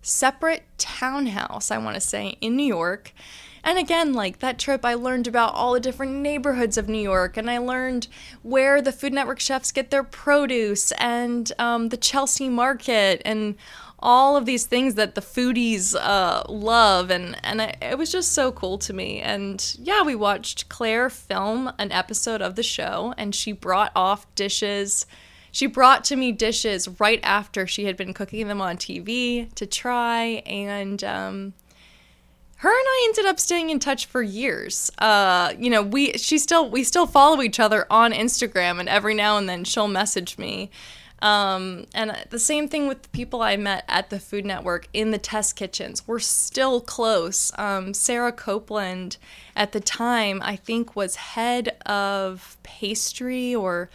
separate 0.00 0.62
townhouse, 0.78 1.70
I 1.70 1.76
want 1.76 1.96
to 1.96 2.00
say, 2.00 2.38
in 2.40 2.56
New 2.56 2.66
York. 2.66 3.12
And 3.64 3.78
again, 3.78 4.12
like 4.12 4.40
that 4.40 4.58
trip, 4.58 4.84
I 4.84 4.94
learned 4.94 5.28
about 5.28 5.54
all 5.54 5.72
the 5.72 5.80
different 5.80 6.14
neighborhoods 6.14 6.76
of 6.76 6.88
New 6.88 6.98
York, 7.00 7.36
and 7.36 7.48
I 7.48 7.58
learned 7.58 8.08
where 8.42 8.82
the 8.82 8.92
Food 8.92 9.12
Network 9.12 9.38
chefs 9.38 9.70
get 9.70 9.90
their 9.90 10.02
produce, 10.02 10.90
and 10.92 11.52
um, 11.58 11.90
the 11.90 11.96
Chelsea 11.96 12.48
Market, 12.48 13.22
and 13.24 13.54
all 14.00 14.36
of 14.36 14.46
these 14.46 14.66
things 14.66 14.96
that 14.96 15.14
the 15.14 15.20
foodies 15.20 15.94
uh, 15.94 16.42
love, 16.48 17.10
and 17.10 17.36
and 17.44 17.62
I, 17.62 17.74
it 17.80 17.96
was 17.96 18.10
just 18.10 18.32
so 18.32 18.50
cool 18.50 18.78
to 18.78 18.92
me. 18.92 19.20
And 19.20 19.76
yeah, 19.78 20.02
we 20.02 20.14
watched 20.16 20.68
Claire 20.68 21.08
film 21.08 21.72
an 21.78 21.92
episode 21.92 22.42
of 22.42 22.56
the 22.56 22.62
show, 22.64 23.14
and 23.16 23.34
she 23.34 23.52
brought 23.52 23.92
off 23.94 24.32
dishes. 24.34 25.06
She 25.52 25.66
brought 25.66 26.02
to 26.04 26.16
me 26.16 26.32
dishes 26.32 26.88
right 26.98 27.20
after 27.22 27.66
she 27.66 27.84
had 27.84 27.96
been 27.96 28.14
cooking 28.14 28.48
them 28.48 28.60
on 28.60 28.76
TV 28.76 29.54
to 29.54 29.66
try, 29.66 30.42
and 30.46 31.04
um, 31.04 31.52
her 32.62 32.68
and 32.68 32.86
I 32.86 33.06
ended 33.08 33.26
up 33.26 33.40
staying 33.40 33.70
in 33.70 33.80
touch 33.80 34.06
for 34.06 34.22
years. 34.22 34.88
Uh, 34.98 35.52
you 35.58 35.68
know, 35.68 35.82
we 35.82 36.12
she 36.12 36.38
still 36.38 36.70
we 36.70 36.84
still 36.84 37.08
follow 37.08 37.42
each 37.42 37.58
other 37.58 37.88
on 37.90 38.12
Instagram, 38.12 38.78
and 38.78 38.88
every 38.88 39.14
now 39.14 39.36
and 39.36 39.48
then 39.48 39.64
she'll 39.64 39.88
message 39.88 40.38
me. 40.38 40.70
Um, 41.22 41.86
and 41.92 42.16
the 42.30 42.38
same 42.38 42.68
thing 42.68 42.86
with 42.86 43.02
the 43.02 43.08
people 43.08 43.42
I 43.42 43.56
met 43.56 43.84
at 43.88 44.10
the 44.10 44.20
Food 44.20 44.44
Network 44.44 44.86
in 44.92 45.10
the 45.10 45.18
test 45.18 45.56
kitchens. 45.56 46.06
We're 46.06 46.20
still 46.20 46.80
close. 46.80 47.50
Um, 47.58 47.94
Sarah 47.94 48.32
Copeland, 48.32 49.16
at 49.56 49.72
the 49.72 49.80
time, 49.80 50.40
I 50.44 50.54
think 50.54 50.94
was 50.94 51.16
head 51.16 51.70
of 51.84 52.56
pastry 52.62 53.52
or 53.52 53.90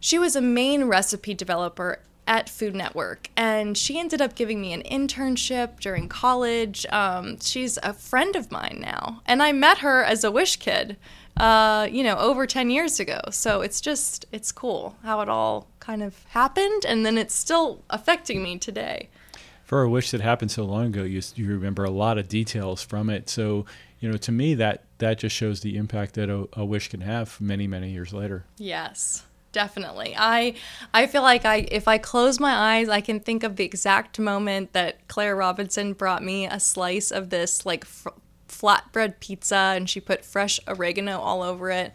she 0.00 0.18
was 0.18 0.36
a 0.36 0.42
main 0.42 0.84
recipe 0.84 1.32
developer 1.32 2.00
at 2.30 2.48
Food 2.48 2.76
Network, 2.76 3.28
and 3.36 3.76
she 3.76 3.98
ended 3.98 4.22
up 4.22 4.36
giving 4.36 4.60
me 4.60 4.72
an 4.72 4.84
internship 4.84 5.80
during 5.80 6.08
college. 6.08 6.86
Um, 6.90 7.40
she's 7.40 7.76
a 7.82 7.92
friend 7.92 8.36
of 8.36 8.52
mine 8.52 8.78
now, 8.80 9.20
and 9.26 9.42
I 9.42 9.50
met 9.50 9.78
her 9.78 10.04
as 10.04 10.22
a 10.22 10.30
Wish 10.30 10.56
kid, 10.56 10.96
uh, 11.36 11.88
you 11.90 12.04
know, 12.04 12.16
over 12.18 12.46
10 12.46 12.70
years 12.70 13.00
ago. 13.00 13.20
So 13.32 13.62
it's 13.62 13.80
just, 13.80 14.26
it's 14.30 14.52
cool 14.52 14.94
how 15.02 15.20
it 15.22 15.28
all 15.28 15.66
kind 15.80 16.04
of 16.04 16.24
happened, 16.28 16.84
and 16.86 17.04
then 17.04 17.18
it's 17.18 17.34
still 17.34 17.82
affecting 17.90 18.44
me 18.44 18.58
today. 18.58 19.08
For 19.64 19.82
a 19.82 19.90
Wish 19.90 20.12
that 20.12 20.20
happened 20.20 20.52
so 20.52 20.64
long 20.64 20.86
ago, 20.86 21.02
you, 21.02 21.20
you 21.34 21.48
remember 21.48 21.82
a 21.82 21.90
lot 21.90 22.16
of 22.16 22.28
details 22.28 22.80
from 22.80 23.10
it. 23.10 23.28
So, 23.28 23.66
you 23.98 24.08
know, 24.08 24.16
to 24.18 24.30
me, 24.30 24.54
that, 24.54 24.84
that 24.98 25.18
just 25.18 25.34
shows 25.34 25.62
the 25.62 25.76
impact 25.76 26.14
that 26.14 26.30
a, 26.30 26.48
a 26.52 26.64
Wish 26.64 26.90
can 26.90 27.00
have 27.00 27.40
many, 27.40 27.66
many 27.66 27.90
years 27.90 28.12
later. 28.12 28.44
Yes 28.56 29.24
definitely. 29.52 30.14
I 30.16 30.54
i 30.94 31.06
feel 31.06 31.22
like 31.22 31.44
i 31.44 31.66
if 31.70 31.88
i 31.88 31.98
close 31.98 32.38
my 32.38 32.52
eyes 32.52 32.88
i 32.88 33.00
can 33.00 33.20
think 33.20 33.42
of 33.42 33.56
the 33.56 33.64
exact 33.64 34.18
moment 34.18 34.72
that 34.72 35.08
claire 35.08 35.34
robinson 35.36 35.92
brought 35.92 36.22
me 36.22 36.46
a 36.46 36.60
slice 36.60 37.10
of 37.10 37.30
this 37.30 37.66
like 37.66 37.84
f- 37.84 38.06
flatbread 38.48 39.20
pizza 39.20 39.74
and 39.76 39.88
she 39.90 40.00
put 40.00 40.24
fresh 40.24 40.60
oregano 40.68 41.18
all 41.18 41.42
over 41.42 41.70
it 41.70 41.92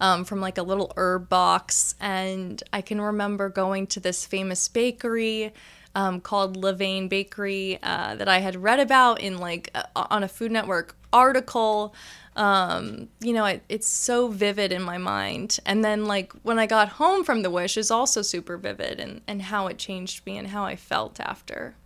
um, 0.00 0.24
from 0.24 0.40
like 0.40 0.58
a 0.58 0.62
little 0.62 0.92
herb 0.96 1.28
box. 1.28 1.94
And 2.00 2.62
i 2.72 2.80
can 2.80 3.00
remember 3.00 3.48
going 3.48 3.86
to 3.88 4.00
this 4.00 4.26
famous 4.26 4.68
bakery 4.68 5.52
um, 5.94 6.20
called 6.20 6.60
Levain 6.60 7.08
Bakery 7.08 7.78
uh, 7.82 8.16
that 8.16 8.28
I 8.28 8.38
had 8.38 8.56
read 8.56 8.80
about 8.80 9.20
in 9.20 9.38
like 9.38 9.70
uh, 9.74 9.84
on 9.94 10.24
a 10.24 10.28
Food 10.28 10.50
Network 10.50 10.96
article 11.14 11.94
um, 12.36 13.08
you 13.20 13.32
know, 13.32 13.44
it, 13.44 13.62
it's 13.68 13.88
so 13.88 14.28
vivid 14.28 14.72
in 14.72 14.82
my 14.82 14.98
mind. 14.98 15.58
And 15.64 15.84
then, 15.84 16.06
like, 16.06 16.32
when 16.42 16.58
I 16.58 16.66
got 16.66 16.88
home 16.88 17.24
from 17.24 17.42
the 17.42 17.50
wish 17.50 17.76
is 17.76 17.90
also 17.90 18.22
super 18.22 18.56
vivid 18.56 18.98
and, 18.98 19.20
and 19.28 19.42
how 19.42 19.68
it 19.68 19.78
changed 19.78 20.26
me 20.26 20.36
and 20.36 20.48
how 20.48 20.64
I 20.64 20.76
felt 20.76 21.20
after. 21.20 21.76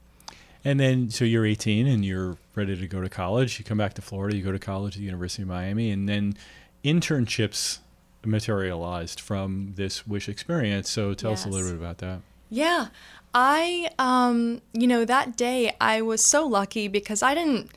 And 0.65 0.81
then, 0.81 1.11
so 1.11 1.25
you're 1.25 1.47
18 1.47 1.87
and 1.87 2.05
you're 2.05 2.37
ready 2.55 2.77
to 2.77 2.89
go 2.89 3.01
to 3.01 3.09
college. 3.09 3.59
You 3.59 3.65
come 3.65 3.79
back 3.79 3.95
to 3.95 4.03
Florida, 4.03 4.37
you 4.37 4.43
go 4.43 4.53
to 4.53 4.59
college 4.59 4.97
at 4.97 5.01
the 5.01 5.05
University 5.05 5.43
of 5.43 5.49
Miami, 5.49 5.91
and 5.91 6.09
then 6.09 6.37
internships 6.83 7.79
materialized 8.25 9.21
from 9.21 9.73
this 9.77 10.07
wish 10.07 10.29
experience. 10.29 10.91
So 10.91 11.15
tell 11.15 11.31
yes. 11.31 11.41
us 11.41 11.47
a 11.47 11.49
little 11.51 11.71
bit 11.71 11.79
about 11.79 11.99
that. 11.99 12.21
Yeah. 12.51 12.89
I, 13.35 13.91
um, 13.99 14.63
you 14.73 14.87
know, 14.87 15.05
that 15.05 15.37
day 15.37 15.77
I 15.81 16.01
was 16.01 16.25
so 16.25 16.47
lucky 16.47 16.89
because 16.89 17.23
I 17.23 17.35
didn't 17.35 17.71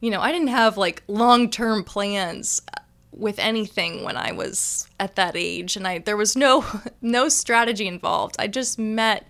you 0.00 0.10
know, 0.10 0.20
I 0.20 0.32
didn't 0.32 0.48
have 0.48 0.76
like 0.76 1.02
long 1.08 1.50
term 1.50 1.84
plans 1.84 2.62
with 3.12 3.38
anything 3.38 4.04
when 4.04 4.16
I 4.16 4.32
was 4.32 4.88
at 5.00 5.16
that 5.16 5.34
age 5.34 5.76
and 5.76 5.86
I 5.86 5.98
there 5.98 6.16
was 6.16 6.36
no 6.36 6.64
no 7.02 7.28
strategy 7.28 7.86
involved. 7.86 8.36
I 8.38 8.46
just 8.46 8.78
met 8.78 9.26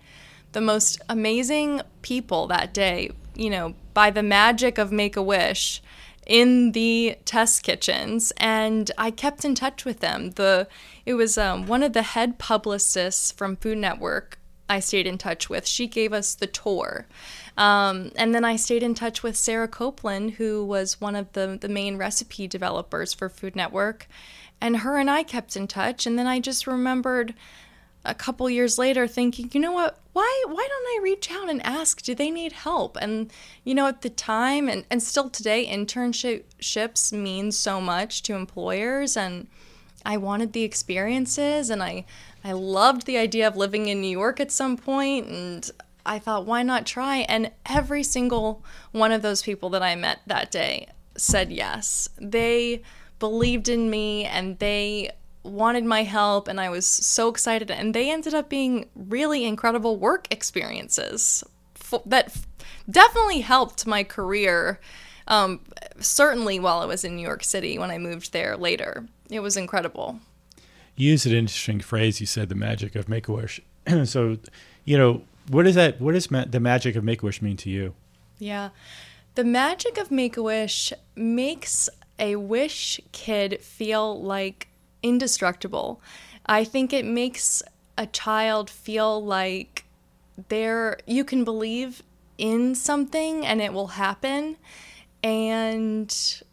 the 0.51 0.61
most 0.61 1.01
amazing 1.09 1.81
people 2.01 2.47
that 2.47 2.73
day, 2.73 3.11
you 3.35 3.49
know, 3.49 3.75
by 3.93 4.09
the 4.11 4.23
magic 4.23 4.77
of 4.77 4.91
Make 4.91 5.15
a 5.15 5.21
Wish 5.21 5.81
in 6.25 6.73
the 6.73 7.17
test 7.25 7.63
kitchens 7.63 8.31
and 8.37 8.91
I 8.97 9.09
kept 9.09 9.43
in 9.43 9.55
touch 9.55 9.85
with 9.85 9.99
them. 9.99 10.31
The 10.31 10.67
it 11.05 11.15
was 11.15 11.37
um, 11.37 11.65
one 11.65 11.81
of 11.81 11.93
the 11.93 12.03
head 12.03 12.37
publicists 12.37 13.31
from 13.31 13.55
Food 13.55 13.79
Network 13.79 14.38
I 14.69 14.79
stayed 14.79 15.07
in 15.07 15.17
touch 15.17 15.49
with. 15.49 15.65
She 15.65 15.87
gave 15.87 16.13
us 16.13 16.35
the 16.35 16.47
tour. 16.47 17.07
Um, 17.57 18.11
and 18.15 18.33
then 18.33 18.45
I 18.45 18.55
stayed 18.55 18.83
in 18.83 18.93
touch 18.93 19.23
with 19.23 19.35
Sarah 19.35 19.67
Copeland, 19.67 20.33
who 20.33 20.63
was 20.63 21.01
one 21.01 21.15
of 21.15 21.31
the, 21.33 21.57
the 21.59 21.67
main 21.67 21.97
recipe 21.97 22.47
developers 22.47 23.13
for 23.13 23.27
Food 23.29 23.55
Network. 23.55 24.07
And 24.61 24.77
her 24.77 24.97
and 24.97 25.09
I 25.09 25.23
kept 25.23 25.55
in 25.55 25.67
touch. 25.67 26.05
And 26.05 26.17
then 26.19 26.27
I 26.27 26.39
just 26.39 26.67
remembered 26.67 27.33
a 28.05 28.13
couple 28.13 28.49
years 28.49 28.77
later 28.77 29.07
thinking, 29.07 29.49
you 29.53 29.59
know 29.59 29.71
what, 29.71 29.99
why 30.13 30.43
why 30.47 30.67
don't 30.67 30.87
I 30.87 30.99
reach 31.03 31.31
out 31.31 31.49
and 31.49 31.65
ask, 31.65 32.01
do 32.01 32.15
they 32.15 32.31
need 32.31 32.53
help? 32.53 32.97
And 33.01 33.31
you 33.63 33.75
know, 33.75 33.87
at 33.87 34.01
the 34.01 34.09
time 34.09 34.69
and, 34.69 34.85
and 34.89 35.03
still 35.03 35.29
today, 35.29 35.67
internships 35.67 37.11
mean 37.11 37.51
so 37.51 37.81
much 37.81 38.23
to 38.23 38.35
employers 38.35 39.17
and 39.17 39.47
I 40.05 40.17
wanted 40.17 40.53
the 40.53 40.63
experiences 40.63 41.69
and 41.69 41.83
I 41.83 42.05
I 42.43 42.53
loved 42.53 43.05
the 43.05 43.17
idea 43.17 43.47
of 43.47 43.57
living 43.57 43.87
in 43.87 44.01
New 44.01 44.07
York 44.07 44.39
at 44.39 44.51
some 44.51 44.77
point 44.77 45.27
and 45.27 45.69
I 46.05 46.17
thought, 46.17 46.45
why 46.45 46.63
not 46.63 46.85
try? 46.85 47.17
And 47.29 47.51
every 47.67 48.03
single 48.03 48.63
one 48.91 49.11
of 49.11 49.21
those 49.21 49.43
people 49.43 49.69
that 49.71 49.83
I 49.83 49.95
met 49.95 50.19
that 50.25 50.49
day 50.49 50.87
said 51.15 51.51
yes. 51.51 52.09
They 52.19 52.81
believed 53.19 53.69
in 53.69 53.89
me 53.89 54.25
and 54.25 54.57
they 54.59 55.11
wanted 55.43 55.85
my 55.85 56.03
help, 56.03 56.47
and 56.47 56.59
I 56.59 56.69
was 56.69 56.85
so 56.85 57.29
excited. 57.29 57.71
And 57.71 57.93
they 57.93 58.11
ended 58.11 58.33
up 58.33 58.49
being 58.49 58.89
really 58.95 59.45
incredible 59.45 59.97
work 59.97 60.27
experiences 60.31 61.43
that 62.05 62.35
definitely 62.89 63.41
helped 63.41 63.85
my 63.85 64.03
career. 64.03 64.79
Um, 65.27 65.59
certainly 65.99 66.59
while 66.59 66.79
I 66.79 66.85
was 66.85 67.03
in 67.03 67.15
New 67.15 67.21
York 67.21 67.43
City 67.43 67.77
when 67.77 67.91
I 67.91 67.99
moved 67.99 68.33
there 68.33 68.57
later. 68.57 69.05
It 69.29 69.41
was 69.41 69.57
incredible. 69.57 70.19
Used 70.99 71.25
an 71.25 71.31
interesting 71.31 71.79
phrase. 71.79 72.19
You 72.19 72.27
said 72.27 72.49
the 72.49 72.55
magic 72.55 72.93
of 72.93 73.07
Make 73.07 73.29
a 73.29 73.31
Wish. 73.31 73.61
so, 74.03 74.37
you 74.83 74.97
know, 74.97 75.21
what 75.47 75.65
is 75.65 75.75
that? 75.75 76.01
What 76.01 76.11
does 76.11 76.29
ma- 76.29 76.43
the 76.43 76.59
magic 76.59 76.97
of 76.97 77.05
Make 77.05 77.23
a 77.23 77.25
Wish 77.25 77.41
mean 77.41 77.55
to 77.55 77.69
you? 77.69 77.93
Yeah, 78.37 78.71
the 79.35 79.45
magic 79.45 79.97
of 79.97 80.11
Make 80.11 80.35
a 80.35 80.43
Wish 80.43 80.91
makes 81.15 81.87
a 82.19 82.35
wish 82.35 82.99
kid 83.13 83.61
feel 83.61 84.21
like 84.21 84.67
indestructible. 85.01 86.01
I 86.45 86.65
think 86.65 86.91
it 86.91 87.05
makes 87.05 87.63
a 87.97 88.05
child 88.05 88.69
feel 88.69 89.23
like 89.23 89.85
there 90.49 90.97
you 91.07 91.23
can 91.23 91.45
believe 91.45 92.03
in 92.37 92.75
something 92.75 93.45
and 93.45 93.61
it 93.61 93.71
will 93.71 93.87
happen 93.87 94.57
and 95.23 96.43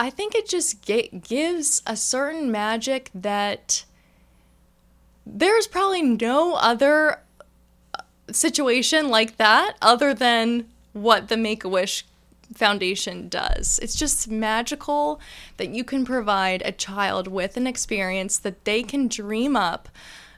I 0.00 0.08
think 0.08 0.34
it 0.34 0.48
just 0.48 0.80
gives 0.80 1.82
a 1.86 1.94
certain 1.94 2.50
magic 2.50 3.10
that 3.14 3.84
there's 5.26 5.66
probably 5.66 6.00
no 6.00 6.54
other 6.54 7.20
uh, 7.92 8.02
situation 8.32 9.10
like 9.10 9.36
that 9.36 9.76
other 9.82 10.14
than 10.14 10.68
what 10.94 11.28
the 11.28 11.36
Make 11.36 11.64
a 11.64 11.68
Wish 11.68 12.06
Foundation 12.54 13.28
does. 13.28 13.78
It's 13.82 13.94
just 13.94 14.26
magical 14.26 15.20
that 15.58 15.68
you 15.68 15.84
can 15.84 16.06
provide 16.06 16.62
a 16.64 16.72
child 16.72 17.28
with 17.28 17.58
an 17.58 17.66
experience 17.66 18.38
that 18.38 18.64
they 18.64 18.82
can 18.82 19.06
dream 19.06 19.54
up 19.54 19.90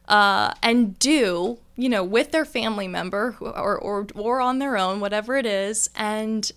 uh, 0.08 0.54
and 0.60 0.98
do, 0.98 1.58
you 1.76 1.88
know, 1.88 2.02
with 2.02 2.32
their 2.32 2.44
family 2.44 2.88
member 2.88 3.36
or, 3.38 3.78
or, 3.78 4.08
or 4.16 4.40
on 4.40 4.58
their 4.58 4.76
own, 4.76 4.98
whatever 4.98 5.36
it 5.36 5.46
is. 5.46 5.88
And 5.94 6.50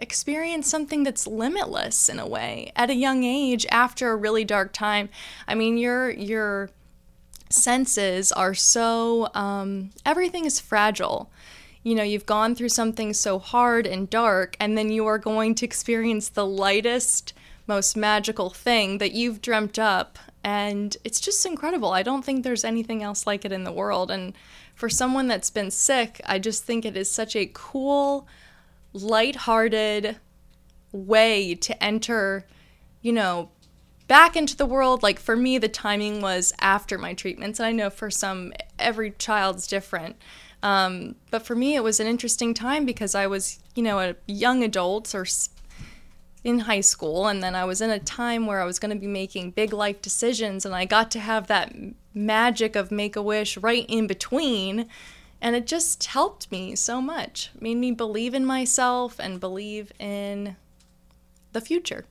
experience 0.00 0.68
something 0.68 1.02
that's 1.02 1.26
limitless 1.26 2.08
in 2.08 2.18
a 2.18 2.26
way 2.26 2.72
at 2.74 2.90
a 2.90 2.94
young 2.94 3.24
age 3.24 3.66
after 3.70 4.10
a 4.10 4.16
really 4.16 4.44
dark 4.44 4.72
time. 4.72 5.08
I 5.46 5.54
mean, 5.54 5.76
your 5.78 6.10
your 6.10 6.70
senses 7.50 8.32
are 8.32 8.54
so 8.54 9.28
um, 9.34 9.90
everything 10.06 10.44
is 10.44 10.60
fragile. 10.60 11.30
You 11.82 11.94
know, 11.94 12.02
you've 12.02 12.26
gone 12.26 12.54
through 12.54 12.68
something 12.68 13.12
so 13.12 13.38
hard 13.38 13.86
and 13.86 14.08
dark, 14.08 14.56
and 14.60 14.76
then 14.76 14.90
you 14.90 15.06
are 15.06 15.18
going 15.18 15.54
to 15.56 15.64
experience 15.64 16.28
the 16.28 16.46
lightest, 16.46 17.32
most 17.66 17.96
magical 17.96 18.50
thing 18.50 18.98
that 18.98 19.12
you've 19.12 19.40
dreamt 19.40 19.78
up. 19.78 20.18
And 20.44 20.96
it's 21.04 21.20
just 21.20 21.44
incredible. 21.44 21.90
I 21.92 22.02
don't 22.02 22.24
think 22.24 22.44
there's 22.44 22.64
anything 22.64 23.02
else 23.02 23.26
like 23.26 23.44
it 23.44 23.52
in 23.52 23.64
the 23.64 23.72
world. 23.72 24.10
And 24.10 24.34
for 24.74 24.88
someone 24.88 25.26
that's 25.28 25.50
been 25.50 25.70
sick, 25.70 26.20
I 26.24 26.38
just 26.38 26.64
think 26.64 26.84
it 26.84 26.96
is 26.96 27.10
such 27.10 27.34
a 27.34 27.50
cool, 27.52 28.26
light-hearted 28.92 30.16
way 30.92 31.54
to 31.54 31.82
enter, 31.82 32.46
you 33.02 33.12
know, 33.12 33.50
back 34.08 34.36
into 34.36 34.56
the 34.56 34.66
world. 34.66 35.02
Like 35.02 35.20
for 35.20 35.36
me, 35.36 35.58
the 35.58 35.68
timing 35.68 36.20
was 36.20 36.52
after 36.60 36.98
my 36.98 37.14
treatments, 37.14 37.60
and 37.60 37.66
I 37.66 37.72
know 37.72 37.90
for 37.90 38.10
some, 38.10 38.52
every 38.78 39.12
child's 39.12 39.66
different. 39.66 40.16
Um, 40.62 41.14
but 41.30 41.46
for 41.46 41.54
me, 41.54 41.74
it 41.74 41.84
was 41.84 42.00
an 42.00 42.06
interesting 42.06 42.52
time 42.52 42.84
because 42.84 43.14
I 43.14 43.26
was, 43.26 43.60
you 43.74 43.82
know, 43.82 43.98
a 44.00 44.16
young 44.26 44.62
adult 44.62 45.14
or 45.14 45.24
in 46.42 46.60
high 46.60 46.80
school, 46.80 47.26
and 47.26 47.42
then 47.42 47.54
I 47.54 47.64
was 47.64 47.80
in 47.80 47.90
a 47.90 47.98
time 47.98 48.46
where 48.46 48.60
I 48.60 48.64
was 48.64 48.78
going 48.78 48.94
to 48.94 49.00
be 49.00 49.06
making 49.06 49.52
big 49.52 49.72
life 49.72 50.02
decisions, 50.02 50.66
and 50.66 50.74
I 50.74 50.86
got 50.86 51.10
to 51.12 51.20
have 51.20 51.46
that 51.46 51.74
magic 52.14 52.76
of 52.76 52.90
Make 52.90 53.14
a 53.14 53.22
Wish 53.22 53.56
right 53.58 53.86
in 53.88 54.06
between. 54.06 54.86
And 55.40 55.56
it 55.56 55.66
just 55.66 56.04
helped 56.04 56.50
me 56.52 56.76
so 56.76 57.00
much. 57.00 57.50
Made 57.60 57.76
me 57.76 57.92
believe 57.92 58.34
in 58.34 58.44
myself 58.44 59.18
and 59.18 59.40
believe 59.40 59.92
in 59.98 60.56
the 61.52 61.60
future. 61.60 62.04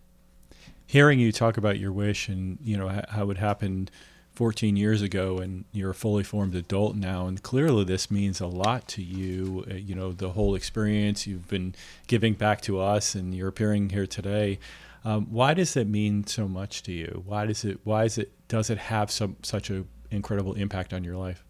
Hearing 0.85 1.19
you 1.19 1.31
talk 1.31 1.57
about 1.57 1.77
your 1.77 1.91
wish 1.91 2.27
and 2.27 2.57
you 2.63 2.75
know 2.75 3.01
how 3.09 3.29
it 3.29 3.37
happened 3.37 3.91
14 4.39 4.77
years 4.77 5.01
ago, 5.01 5.39
and 5.39 5.65
you're 5.73 5.89
a 5.89 5.93
fully 5.93 6.23
formed 6.23 6.55
adult 6.55 6.95
now, 6.95 7.27
and 7.27 7.43
clearly 7.43 7.83
this 7.83 8.09
means 8.09 8.39
a 8.39 8.47
lot 8.47 8.87
to 8.87 9.03
you. 9.03 9.65
Uh, 9.69 9.73
you 9.73 9.93
know 9.93 10.13
the 10.13 10.29
whole 10.29 10.55
experience 10.55 11.27
you've 11.27 11.49
been 11.49 11.75
giving 12.07 12.35
back 12.35 12.61
to 12.61 12.79
us, 12.79 13.15
and 13.15 13.35
you're 13.35 13.49
appearing 13.49 13.89
here 13.89 14.07
today. 14.07 14.57
Um, 15.03 15.27
why 15.29 15.53
does 15.53 15.75
it 15.75 15.87
mean 15.87 16.25
so 16.25 16.47
much 16.47 16.83
to 16.83 16.93
you? 16.93 17.23
Why 17.25 17.45
does 17.45 17.65
it? 17.65 17.81
Why 17.83 18.05
is 18.05 18.17
it? 18.17 18.31
Does 18.47 18.69
it 18.69 18.77
have 18.77 19.11
some 19.11 19.35
such 19.43 19.69
an 19.69 19.87
incredible 20.09 20.53
impact 20.53 20.93
on 20.93 21.03
your 21.03 21.17
life? 21.17 21.43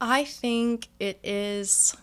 I 0.00 0.24
think 0.24 0.88
it 0.98 1.18
is. 1.22 1.96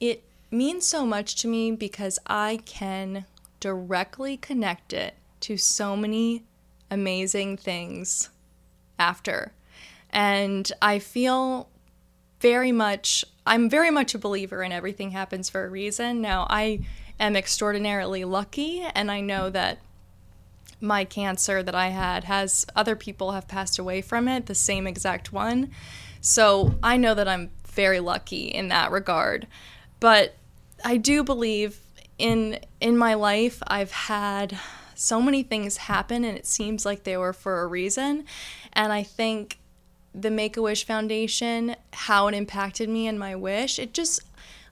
It 0.00 0.24
means 0.50 0.86
so 0.86 1.06
much 1.06 1.36
to 1.36 1.48
me 1.48 1.72
because 1.72 2.18
I 2.26 2.60
can 2.66 3.24
directly 3.58 4.36
connect 4.36 4.92
it 4.92 5.14
to 5.40 5.56
so 5.56 5.96
many 5.96 6.44
amazing 6.90 7.56
things 7.56 8.30
after. 8.98 9.52
And 10.10 10.70
I 10.82 10.98
feel 10.98 11.68
very 12.40 12.72
much, 12.72 13.24
I'm 13.46 13.70
very 13.70 13.90
much 13.90 14.14
a 14.14 14.18
believer 14.18 14.62
in 14.62 14.72
everything 14.72 15.12
happens 15.12 15.48
for 15.48 15.64
a 15.64 15.70
reason. 15.70 16.20
Now, 16.20 16.46
I 16.50 16.80
am 17.18 17.36
extraordinarily 17.36 18.24
lucky, 18.24 18.80
and 18.94 19.10
I 19.10 19.20
know 19.20 19.50
that 19.50 19.78
my 20.80 21.04
cancer 21.04 21.62
that 21.62 21.74
I 21.74 21.88
had 21.88 22.24
has 22.24 22.66
other 22.74 22.96
people 22.96 23.32
have 23.32 23.46
passed 23.46 23.78
away 23.78 24.00
from 24.00 24.26
it, 24.26 24.46
the 24.46 24.54
same 24.54 24.86
exact 24.86 25.32
one. 25.32 25.70
So 26.20 26.74
I 26.82 26.96
know 26.96 27.14
that 27.14 27.28
I'm 27.28 27.50
very 27.66 28.00
lucky 28.00 28.46
in 28.48 28.68
that 28.68 28.90
regard. 28.90 29.46
But 30.00 30.34
I 30.84 30.96
do 30.96 31.22
believe 31.22 31.78
in 32.18 32.58
in 32.80 32.96
my 32.96 33.14
life 33.14 33.62
I've 33.66 33.92
had 33.92 34.58
so 34.94 35.22
many 35.22 35.42
things 35.42 35.78
happen 35.78 36.24
and 36.24 36.36
it 36.36 36.46
seems 36.46 36.84
like 36.84 37.04
they 37.04 37.16
were 37.16 37.32
for 37.32 37.62
a 37.62 37.66
reason. 37.66 38.24
And 38.72 38.92
I 38.92 39.02
think 39.02 39.58
the 40.14 40.30
Make 40.30 40.56
a 40.56 40.62
Wish 40.62 40.84
Foundation, 40.84 41.76
how 41.92 42.26
it 42.26 42.34
impacted 42.34 42.88
me 42.88 43.06
and 43.06 43.18
my 43.18 43.34
wish, 43.34 43.78
it 43.78 43.94
just 43.94 44.20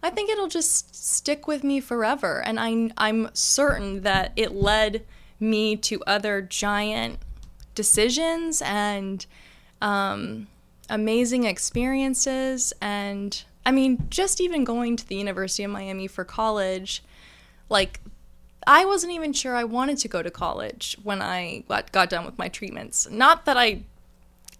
I 0.02 0.10
think 0.10 0.30
it'll 0.30 0.48
just 0.48 0.94
stick 0.94 1.46
with 1.46 1.64
me 1.64 1.80
forever. 1.80 2.42
And 2.44 2.60
I 2.60 2.90
I'm 2.98 3.30
certain 3.32 4.02
that 4.02 4.32
it 4.36 4.52
led 4.52 5.04
me 5.40 5.76
to 5.76 6.02
other 6.04 6.42
giant 6.42 7.18
decisions 7.74 8.60
and 8.62 9.24
um, 9.80 10.48
amazing 10.88 11.44
experiences. 11.44 12.72
And 12.80 13.42
I 13.64 13.72
mean, 13.72 14.06
just 14.10 14.40
even 14.40 14.64
going 14.64 14.96
to 14.96 15.06
the 15.06 15.16
University 15.16 15.64
of 15.64 15.70
Miami 15.70 16.06
for 16.06 16.24
college, 16.24 17.02
like, 17.68 18.00
I 18.66 18.84
wasn't 18.84 19.12
even 19.12 19.32
sure 19.32 19.54
I 19.54 19.64
wanted 19.64 19.98
to 19.98 20.08
go 20.08 20.22
to 20.22 20.30
college 20.30 20.96
when 21.02 21.22
I 21.22 21.64
got, 21.68 21.90
got 21.92 22.10
done 22.10 22.26
with 22.26 22.38
my 22.38 22.48
treatments. 22.48 23.08
Not 23.10 23.46
that 23.46 23.56
I 23.56 23.82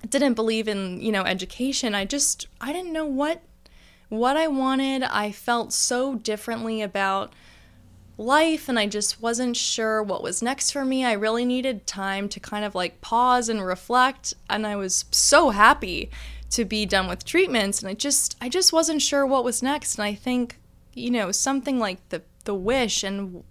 didn't 0.09 0.35
believe 0.35 0.69
in, 0.69 1.01
you 1.01 1.13
know, 1.13 1.23
education. 1.23 1.95
I 1.95 2.05
just 2.05 2.47
I 2.61 2.73
didn't 2.73 2.93
know 2.93 3.05
what 3.05 3.43
what 4.09 4.37
I 4.37 4.49
wanted. 4.49 5.03
I 5.03 5.33
felt 5.33 5.73
so 5.73 6.15
differently 6.15 6.81
about 6.81 7.33
life 8.19 8.69
and 8.69 8.79
I 8.79 8.87
just 8.87 9.23
wasn't 9.23 9.57
sure 9.57 10.03
what 10.03 10.23
was 10.23 10.43
next 10.43 10.73
for 10.73 10.85
me. 10.85 11.05
I 11.05 11.13
really 11.13 11.45
needed 11.45 11.87
time 11.87 12.29
to 12.31 12.41
kind 12.41 12.65
of 12.65 12.75
like 12.75 13.01
pause 13.01 13.49
and 13.49 13.65
reflect 13.65 14.35
and 14.51 14.67
I 14.67 14.77
was 14.77 15.05
so 15.11 15.51
happy 15.51 16.11
to 16.51 16.65
be 16.65 16.85
done 16.85 17.09
with 17.09 17.25
treatments 17.25 17.81
and 17.81 17.89
I 17.89 17.95
just 17.95 18.37
I 18.41 18.49
just 18.49 18.73
wasn't 18.73 19.03
sure 19.03 19.25
what 19.25 19.45
was 19.45 19.63
next 19.63 19.97
and 19.97 20.05
I 20.05 20.15
think 20.15 20.59
you 20.95 21.11
know 21.11 21.31
something 21.31 21.79
like 21.79 22.07
the 22.09 22.23
the 22.45 22.55
wish 22.55 23.05
and 23.05 23.45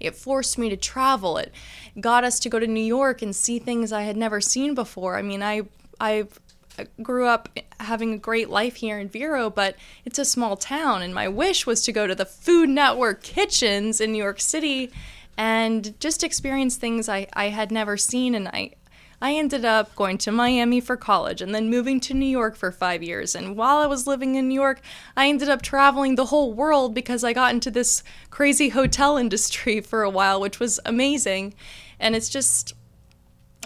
it 0.00 0.16
forced 0.16 0.56
me 0.56 0.68
to 0.70 0.76
travel 0.76 1.36
it 1.36 1.52
got 2.00 2.24
us 2.24 2.38
to 2.40 2.48
go 2.48 2.58
to 2.58 2.66
New 2.66 2.84
York 2.84 3.22
and 3.22 3.34
see 3.34 3.58
things 3.58 3.92
I 3.92 4.02
had 4.02 4.16
never 4.16 4.40
seen 4.40 4.74
before. 4.74 5.16
I 5.16 5.22
mean, 5.22 5.42
I 5.42 5.62
I've 6.00 6.40
uh, 6.78 6.84
grew 7.02 7.26
up 7.26 7.48
having 7.84 8.12
a 8.12 8.18
great 8.18 8.50
life 8.50 8.76
here 8.76 8.98
in 8.98 9.08
Vero, 9.08 9.50
but 9.50 9.76
it's 10.04 10.18
a 10.18 10.24
small 10.24 10.56
town, 10.56 11.02
and 11.02 11.14
my 11.14 11.28
wish 11.28 11.66
was 11.66 11.82
to 11.84 11.92
go 11.92 12.06
to 12.06 12.14
the 12.14 12.24
Food 12.24 12.68
Network 12.68 13.22
kitchens 13.22 14.00
in 14.00 14.12
New 14.12 14.22
York 14.22 14.40
City 14.40 14.90
and 15.36 15.98
just 16.00 16.22
experience 16.22 16.76
things 16.76 17.08
I, 17.08 17.26
I 17.32 17.48
had 17.48 17.72
never 17.72 17.96
seen. 17.96 18.34
And 18.34 18.48
I, 18.48 18.72
I 19.20 19.34
ended 19.34 19.64
up 19.64 19.94
going 19.94 20.18
to 20.18 20.32
Miami 20.32 20.80
for 20.80 20.96
college 20.96 21.40
and 21.40 21.54
then 21.54 21.70
moving 21.70 22.00
to 22.00 22.14
New 22.14 22.26
York 22.26 22.56
for 22.56 22.70
five 22.70 23.02
years. 23.02 23.34
And 23.34 23.56
while 23.56 23.78
I 23.78 23.86
was 23.86 24.06
living 24.06 24.34
in 24.34 24.48
New 24.48 24.54
York, 24.54 24.80
I 25.16 25.28
ended 25.28 25.48
up 25.48 25.62
traveling 25.62 26.16
the 26.16 26.26
whole 26.26 26.52
world 26.52 26.94
because 26.94 27.24
I 27.24 27.32
got 27.32 27.54
into 27.54 27.70
this 27.70 28.02
crazy 28.30 28.70
hotel 28.70 29.16
industry 29.16 29.80
for 29.90 30.02
a 30.02 30.10
while, 30.10 30.40
which 30.40 30.60
was 30.60 30.80
amazing. 30.84 31.54
And 31.98 32.14
it's 32.14 32.28
just, 32.28 32.74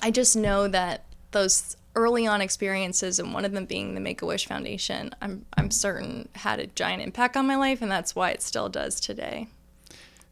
I 0.02 0.10
just 0.10 0.36
know 0.36 0.68
that 0.68 1.04
those 1.32 1.76
early 1.96 2.26
on 2.26 2.40
experiences, 2.40 3.18
and 3.18 3.34
one 3.34 3.44
of 3.44 3.52
them 3.52 3.64
being 3.64 3.94
the 3.94 4.00
Make 4.00 4.22
a 4.22 4.26
Wish 4.26 4.46
Foundation, 4.46 5.14
I'm, 5.20 5.44
I'm 5.56 5.70
certain 5.72 6.28
had 6.34 6.60
a 6.60 6.66
giant 6.68 7.02
impact 7.02 7.36
on 7.36 7.46
my 7.46 7.56
life, 7.56 7.82
and 7.82 7.90
that's 7.90 8.14
why 8.14 8.30
it 8.30 8.42
still 8.42 8.68
does 8.68 9.00
today. 9.00 9.48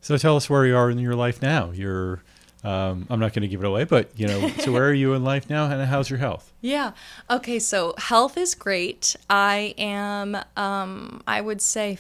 So 0.01 0.17
tell 0.19 0.37
us 0.37 0.49
where 0.51 0.67
you 0.67 0.77
are 0.77 0.91
in 0.91 0.99
your 0.99 1.17
life 1.17 1.41
now. 1.41 1.71
You're, 1.71 2.23
um, 2.63 3.07
I'm 3.09 3.19
not 3.19 3.33
going 3.33 3.43
to 3.43 3.49
give 3.49 3.65
it 3.65 3.67
away, 3.67 3.85
but 3.85 4.11
you 4.17 4.27
know, 4.27 4.49
so 4.61 4.71
where 4.71 4.87
are 4.89 4.93
you 4.93 5.15
in 5.15 5.25
life 5.25 5.49
now, 5.49 5.71
and 5.71 5.83
how's 5.89 6.11
your 6.11 6.19
health? 6.19 6.53
Yeah. 6.61 6.93
Okay. 7.31 7.59
So 7.59 7.95
health 7.99 8.37
is 8.37 8.55
great. 8.55 9.17
I 9.29 9.75
am, 9.79 10.37
um, 10.57 11.23
I 11.27 11.41
would 11.41 11.63
say, 11.63 11.99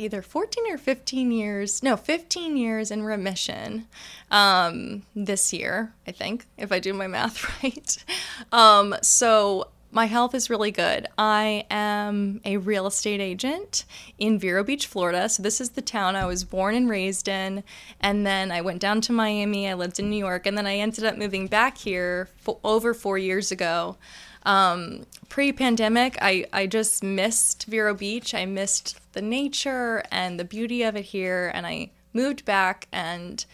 either 0.00 0.22
14 0.22 0.72
or 0.72 0.78
15 0.78 1.30
years, 1.30 1.82
no, 1.82 1.96
15 1.96 2.56
years 2.56 2.90
in 2.90 3.02
remission 3.02 3.86
um, 4.30 5.02
this 5.14 5.52
year, 5.52 5.92
I 6.06 6.12
think, 6.12 6.46
if 6.56 6.72
I 6.72 6.78
do 6.78 6.92
my 6.92 7.06
math 7.06 7.62
right. 7.62 8.04
Um, 8.52 8.94
so 9.02 9.68
my 9.92 10.06
health 10.06 10.34
is 10.34 10.48
really 10.48 10.70
good. 10.70 11.08
I 11.18 11.66
am 11.70 12.40
a 12.44 12.58
real 12.58 12.86
estate 12.86 13.20
agent 13.20 13.84
in 14.18 14.38
Vero 14.38 14.62
Beach, 14.62 14.86
Florida. 14.86 15.28
So, 15.28 15.42
this 15.42 15.60
is 15.60 15.70
the 15.70 15.82
town 15.82 16.14
I 16.14 16.26
was 16.26 16.44
born 16.44 16.74
and 16.74 16.88
raised 16.88 17.26
in. 17.26 17.64
And 18.00 18.24
then 18.24 18.52
I 18.52 18.60
went 18.60 18.80
down 18.80 19.00
to 19.02 19.12
Miami. 19.12 19.68
I 19.68 19.74
lived 19.74 19.98
in 19.98 20.08
New 20.08 20.16
York. 20.16 20.46
And 20.46 20.56
then 20.56 20.66
I 20.66 20.76
ended 20.76 21.04
up 21.04 21.16
moving 21.16 21.48
back 21.48 21.78
here 21.78 22.28
over 22.62 22.94
four 22.94 23.18
years 23.18 23.50
ago. 23.50 23.96
Um, 24.44 25.06
Pre 25.28 25.52
pandemic, 25.52 26.18
I, 26.20 26.46
I 26.52 26.66
just 26.66 27.04
missed 27.04 27.66
Vero 27.66 27.94
Beach. 27.94 28.34
I 28.34 28.46
missed 28.46 28.98
the 29.12 29.22
nature 29.22 30.02
and 30.10 30.40
the 30.40 30.44
beauty 30.44 30.82
of 30.82 30.96
it 30.96 31.04
here. 31.06 31.52
And 31.54 31.66
I 31.66 31.90
moved 32.12 32.44
back 32.44 32.88
and 32.92 33.44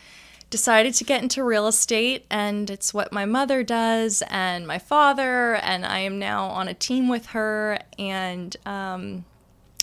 decided 0.48 0.94
to 0.94 1.04
get 1.04 1.22
into 1.22 1.44
real 1.44 1.66
estate. 1.66 2.24
And 2.30 2.70
it's 2.70 2.94
what 2.94 3.12
my 3.12 3.26
mother 3.26 3.62
does 3.62 4.22
and 4.30 4.66
my 4.66 4.78
father. 4.78 5.56
And 5.56 5.84
I 5.84 5.98
am 5.98 6.18
now 6.18 6.46
on 6.46 6.66
a 6.66 6.74
team 6.74 7.08
with 7.08 7.26
her. 7.26 7.78
And, 7.98 8.56
um, 8.64 9.26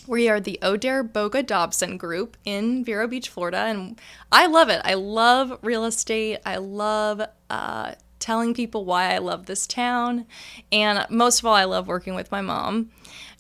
we 0.08 0.28
are 0.28 0.40
the 0.40 0.60
O'Dare 0.62 1.04
Boga 1.04 1.46
Dobson 1.46 1.98
Group 1.98 2.36
in 2.44 2.84
Vero 2.84 3.08
Beach, 3.08 3.30
Florida, 3.30 3.60
and 3.60 4.00
I 4.32 4.48
love 4.48 4.70
it. 4.70 4.82
I 4.84 4.96
love 4.96 5.60
real 5.62 5.86
estate. 5.86 6.40
I 6.46 6.58
love 6.58 7.22
uh, 7.50 7.94
telling 8.24 8.54
people 8.54 8.86
why 8.86 9.14
I 9.14 9.18
love 9.18 9.46
this 9.46 9.68
town. 9.68 10.26
And 10.72 11.06
most 11.10 11.40
of 11.40 11.46
all, 11.46 11.54
I 11.54 11.66
love 11.66 11.88
working 11.88 12.16
with 12.16 12.32
my 12.32 12.42
mom. 12.42 12.90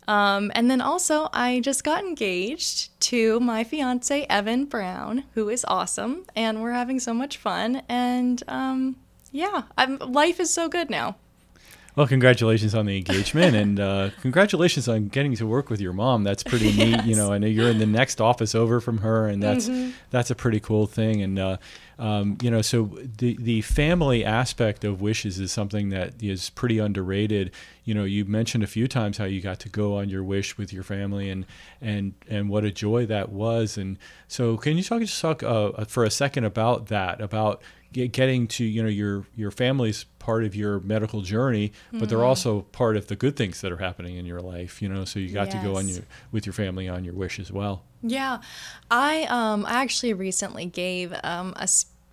Um, 0.07 0.51
and 0.53 0.69
then 0.69 0.81
also, 0.81 1.29
I 1.31 1.61
just 1.61 1.85
got 1.85 2.03
engaged 2.03 2.99
to 3.01 3.39
my 3.39 3.63
fiance, 3.63 4.25
Evan 4.29 4.65
Brown, 4.65 5.23
who 5.33 5.47
is 5.47 5.65
awesome. 5.67 6.25
And 6.35 6.61
we're 6.61 6.73
having 6.73 6.99
so 6.99 7.13
much 7.13 7.37
fun. 7.37 7.81
And 7.87 8.43
um, 8.49 8.97
yeah, 9.31 9.63
I'm, 9.77 9.97
life 9.99 10.41
is 10.41 10.53
so 10.53 10.67
good 10.67 10.89
now. 10.89 11.15
Well, 11.95 12.07
congratulations 12.07 12.73
on 12.73 12.87
the 12.87 12.97
engagement, 12.97 13.55
and 13.55 13.79
uh, 13.79 14.09
congratulations 14.21 14.87
on 14.87 15.09
getting 15.09 15.35
to 15.35 15.45
work 15.45 15.69
with 15.69 15.79
your 15.79 15.93
mom. 15.93 16.23
That's 16.23 16.41
pretty 16.41 16.69
yes. 16.69 16.77
neat. 17.05 17.05
You 17.05 17.15
know, 17.15 17.31
I 17.31 17.37
know 17.37 17.45
you're 17.45 17.69
in 17.69 17.77
the 17.77 17.85
next 17.85 18.19
office 18.19 18.55
over 18.55 18.81
from 18.81 18.99
her, 18.99 19.27
and 19.27 19.43
that's 19.43 19.69
mm-hmm. 19.69 19.91
that's 20.09 20.31
a 20.31 20.35
pretty 20.35 20.59
cool 20.59 20.87
thing. 20.87 21.21
And 21.21 21.37
uh, 21.37 21.57
um, 21.99 22.37
you 22.41 22.49
know, 22.49 22.63
so 22.63 22.85
the 23.19 23.37
the 23.39 23.61
family 23.61 24.25
aspect 24.25 24.83
of 24.83 25.01
wishes 25.01 25.39
is 25.39 25.51
something 25.51 25.89
that 25.89 26.21
is 26.21 26.49
pretty 26.49 26.79
underrated. 26.79 27.51
You 27.83 27.93
know, 27.93 28.05
you 28.05 28.25
mentioned 28.25 28.63
a 28.63 28.67
few 28.67 28.87
times 28.87 29.19
how 29.19 29.25
you 29.25 29.39
got 29.39 29.59
to 29.59 29.69
go 29.69 29.97
on 29.97 30.09
your 30.09 30.23
wish 30.23 30.57
with 30.57 30.73
your 30.73 30.83
family, 30.83 31.29
and 31.29 31.45
and 31.79 32.15
and 32.27 32.49
what 32.49 32.63
a 32.63 32.71
joy 32.71 33.05
that 33.05 33.29
was. 33.29 33.77
And 33.77 33.99
so, 34.27 34.57
can 34.57 34.77
you 34.77 34.83
talk 34.83 35.01
just 35.01 35.21
talk 35.21 35.43
uh, 35.43 35.85
for 35.85 36.03
a 36.03 36.11
second 36.11 36.45
about 36.45 36.87
that? 36.87 37.21
About 37.21 37.61
getting 37.93 38.47
to 38.47 38.63
you 38.63 38.81
know 38.81 38.89
your 38.89 39.25
your 39.35 39.51
family's 39.51 40.05
part 40.19 40.43
of 40.43 40.55
your 40.55 40.79
medical 40.79 41.21
journey 41.21 41.71
but 41.91 41.97
mm-hmm. 41.97 42.07
they're 42.07 42.23
also 42.23 42.61
part 42.71 42.97
of 42.97 43.07
the 43.07 43.15
good 43.15 43.35
things 43.35 43.61
that 43.61 43.71
are 43.71 43.77
happening 43.77 44.17
in 44.17 44.25
your 44.25 44.41
life 44.41 44.81
you 44.81 44.89
know 44.89 45.05
so 45.05 45.19
you 45.19 45.29
got 45.29 45.47
yes. 45.47 45.55
to 45.55 45.67
go 45.67 45.77
on 45.77 45.87
your 45.87 46.01
with 46.31 46.45
your 46.45 46.53
family 46.53 46.87
on 46.87 47.03
your 47.03 47.13
wish 47.13 47.39
as 47.39 47.51
well 47.51 47.83
yeah 48.01 48.39
i 48.89 49.23
um 49.29 49.65
i 49.65 49.73
actually 49.73 50.13
recently 50.13 50.65
gave 50.65 51.13
um 51.23 51.53
a, 51.57 51.67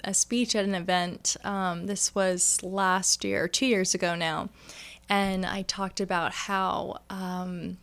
a 0.05 0.15
speech 0.15 0.55
at 0.55 0.65
an 0.65 0.75
event 0.75 1.37
um 1.45 1.87
this 1.87 2.15
was 2.15 2.63
last 2.63 3.25
year 3.25 3.49
two 3.49 3.67
years 3.67 3.95
ago 3.95 4.15
now 4.15 4.49
and 5.09 5.47
i 5.47 5.63
talked 5.63 6.01
about 6.01 6.33
how 6.33 7.01
um 7.09 7.79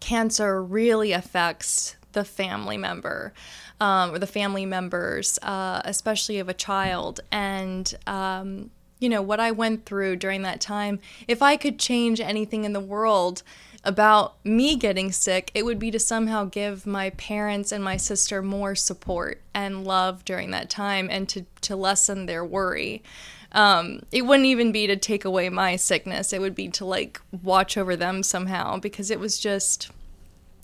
cancer 0.00 0.62
really 0.62 1.12
affects 1.12 1.96
the 2.12 2.24
family 2.24 2.76
member 2.76 3.32
um, 3.80 4.14
or 4.14 4.18
the 4.18 4.26
family 4.26 4.64
members, 4.64 5.38
uh, 5.42 5.82
especially 5.84 6.38
of 6.38 6.48
a 6.48 6.54
child. 6.54 7.20
And, 7.30 7.92
um, 8.06 8.70
you 9.00 9.08
know, 9.08 9.22
what 9.22 9.40
I 9.40 9.50
went 9.50 9.86
through 9.86 10.16
during 10.16 10.42
that 10.42 10.60
time, 10.60 11.00
if 11.26 11.42
I 11.42 11.56
could 11.56 11.78
change 11.78 12.20
anything 12.20 12.64
in 12.64 12.72
the 12.72 12.80
world 12.80 13.42
about 13.84 14.36
me 14.44 14.76
getting 14.76 15.10
sick, 15.10 15.50
it 15.54 15.64
would 15.64 15.78
be 15.78 15.90
to 15.90 15.98
somehow 15.98 16.44
give 16.44 16.86
my 16.86 17.10
parents 17.10 17.72
and 17.72 17.82
my 17.82 17.96
sister 17.96 18.40
more 18.40 18.76
support 18.76 19.40
and 19.54 19.84
love 19.84 20.24
during 20.24 20.52
that 20.52 20.70
time 20.70 21.08
and 21.10 21.28
to, 21.30 21.44
to 21.62 21.74
lessen 21.74 22.26
their 22.26 22.44
worry. 22.44 23.02
Um, 23.50 24.02
it 24.12 24.22
wouldn't 24.22 24.46
even 24.46 24.70
be 24.70 24.86
to 24.86 24.96
take 24.96 25.24
away 25.24 25.48
my 25.48 25.76
sickness, 25.76 26.32
it 26.32 26.40
would 26.40 26.54
be 26.54 26.68
to 26.68 26.84
like 26.84 27.20
watch 27.42 27.76
over 27.76 27.96
them 27.96 28.22
somehow 28.22 28.78
because 28.78 29.10
it 29.10 29.20
was 29.20 29.38
just 29.38 29.90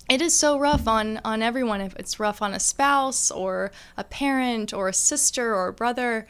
it 0.09 0.23
is 0.23 0.35
so 0.35 0.59
rough 0.59 0.89
on 0.89 1.21
on 1.25 1.43
everyone. 1.43 1.81
If 1.81 1.95
it's 1.97 2.19
rough 2.19 2.41
on 2.43 2.55
a 2.55 2.61
spouse 2.61 3.31
or 3.31 3.71
a 3.97 4.05
parent 4.05 4.73
or 4.73 4.89
a 4.89 4.95
sister 4.95 5.55
or 5.55 5.69
a 5.69 5.73
brother. 5.73 6.27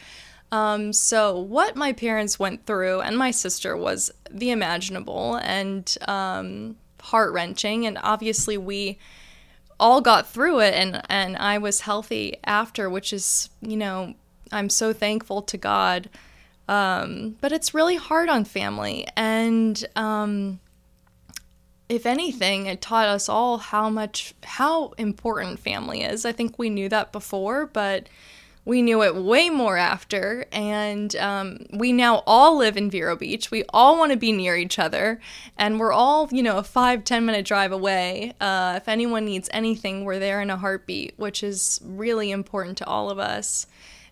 Um, 0.50 0.92
so 0.94 1.38
what 1.38 1.76
my 1.76 1.92
parents 1.92 2.38
went 2.38 2.64
through 2.64 3.02
and 3.02 3.18
my 3.18 3.30
sister 3.30 3.76
was 3.76 4.10
the 4.30 4.50
imaginable 4.50 5.34
and 5.36 5.94
um, 6.08 6.76
heart-wrenching 7.02 7.84
and 7.84 7.98
obviously 8.02 8.56
we 8.56 8.98
all 9.78 10.00
got 10.00 10.26
through 10.26 10.60
it 10.60 10.72
and 10.72 11.02
and 11.10 11.36
I 11.36 11.58
was 11.58 11.82
healthy 11.82 12.38
after 12.44 12.88
which 12.88 13.12
is 13.12 13.50
you 13.60 13.76
know 13.76 14.14
I'm 14.50 14.70
so 14.70 14.92
thankful 14.92 15.42
to 15.42 15.56
God. 15.56 16.08
Um, 16.66 17.36
but 17.40 17.52
it's 17.52 17.72
really 17.72 17.96
hard 17.96 18.28
on 18.28 18.44
family 18.44 19.06
and 19.16 19.82
um, 19.96 20.60
if 21.88 22.04
anything, 22.04 22.66
it 22.66 22.80
taught 22.80 23.08
us 23.08 23.28
all 23.28 23.58
how 23.58 23.88
much, 23.88 24.34
how 24.42 24.88
important 24.98 25.58
family 25.58 26.02
is. 26.02 26.24
I 26.24 26.32
think 26.32 26.58
we 26.58 26.68
knew 26.68 26.88
that 26.90 27.12
before, 27.12 27.66
but 27.66 28.08
we 28.68 28.82
knew 28.82 29.02
it 29.02 29.14
way 29.14 29.48
more 29.48 29.78
after. 29.78 30.44
And 30.52 31.16
um, 31.16 31.66
we 31.72 31.94
now 31.94 32.22
all 32.26 32.58
live 32.58 32.76
in 32.76 32.90
Vero 32.90 33.16
Beach. 33.16 33.50
We 33.50 33.64
all 33.70 33.98
want 33.98 34.12
to 34.12 34.18
be 34.18 34.30
near 34.30 34.56
each 34.56 34.78
other. 34.78 35.20
And 35.56 35.80
we're 35.80 35.92
all, 35.92 36.28
you 36.30 36.42
know, 36.42 36.58
a 36.58 36.62
five, 36.62 37.04
10 37.04 37.24
minute 37.24 37.46
drive 37.46 37.72
away. 37.72 38.34
Uh, 38.38 38.74
if 38.76 38.86
anyone 38.86 39.24
needs 39.24 39.48
anything, 39.54 40.04
we're 40.04 40.18
there 40.18 40.42
in 40.42 40.50
a 40.50 40.58
heartbeat, 40.58 41.14
which 41.16 41.42
is 41.42 41.80
really 41.82 42.30
important 42.30 42.76
to 42.78 42.86
all 42.86 43.08
of 43.08 43.18
us. 43.18 43.66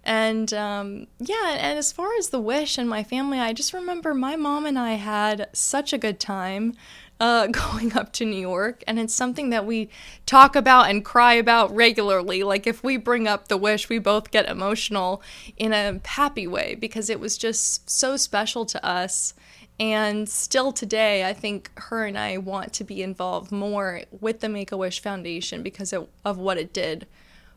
And 0.07 0.55
um, 0.55 1.09
yeah, 1.19 1.57
and 1.59 1.77
as 1.77 1.93
far 1.93 2.09
as 2.17 2.29
the 2.29 2.41
wish 2.41 2.79
and 2.79 2.89
my 2.89 3.03
family, 3.03 3.41
I 3.41 3.53
just 3.53 3.75
remember 3.75 4.15
my 4.15 4.37
mom 4.37 4.65
and 4.65 4.79
I 4.79 4.93
had 4.93 5.49
such 5.53 5.93
a 5.93 5.99
good 5.99 6.21
time 6.21 6.75
uh, 7.21 7.47
going 7.51 7.97
up 7.97 8.13
to 8.15 8.25
New 8.25 8.41
York, 8.41 8.83
and 8.87 8.99
it's 8.99 9.15
something 9.15 9.51
that 9.51 9.67
we 9.67 9.89
talk 10.25 10.57
about 10.57 10.91
and 10.91 11.05
cry 11.05 11.35
about 11.35 11.75
regularly. 11.75 12.43
Like, 12.43 12.67
if 12.67 12.83
we 12.83 12.97
bring 12.97 13.27
up 13.27 13.49
the 13.49 13.57
wish, 13.57 13.89
we 13.89 13.99
both 13.99 14.31
get 14.31 14.49
emotional 14.49 15.23
in 15.57 15.73
a 15.73 16.01
happy 16.05 16.47
way 16.47 16.75
because 16.75 17.11
it 17.11 17.21
was 17.21 17.39
just 17.39 17.89
so 17.89 18.17
special 18.17 18.67
to 18.67 18.85
us. 18.85 19.35
And 19.79 20.27
still 20.27 20.73
today, 20.73 21.29
I 21.29 21.35
think 21.35 21.71
her 21.77 22.07
and 22.07 22.19
I 22.19 22.39
want 22.39 22.73
to 22.75 22.85
be 22.85 23.03
involved 23.03 23.53
more 23.53 24.03
with 24.11 24.41
the 24.41 24.49
Make 24.49 24.73
a 24.73 24.77
Wish 24.77 25.01
Foundation 25.01 25.63
because 25.63 25.93
of 25.93 26.39
what 26.39 26.57
it 26.57 26.73
did 26.73 27.07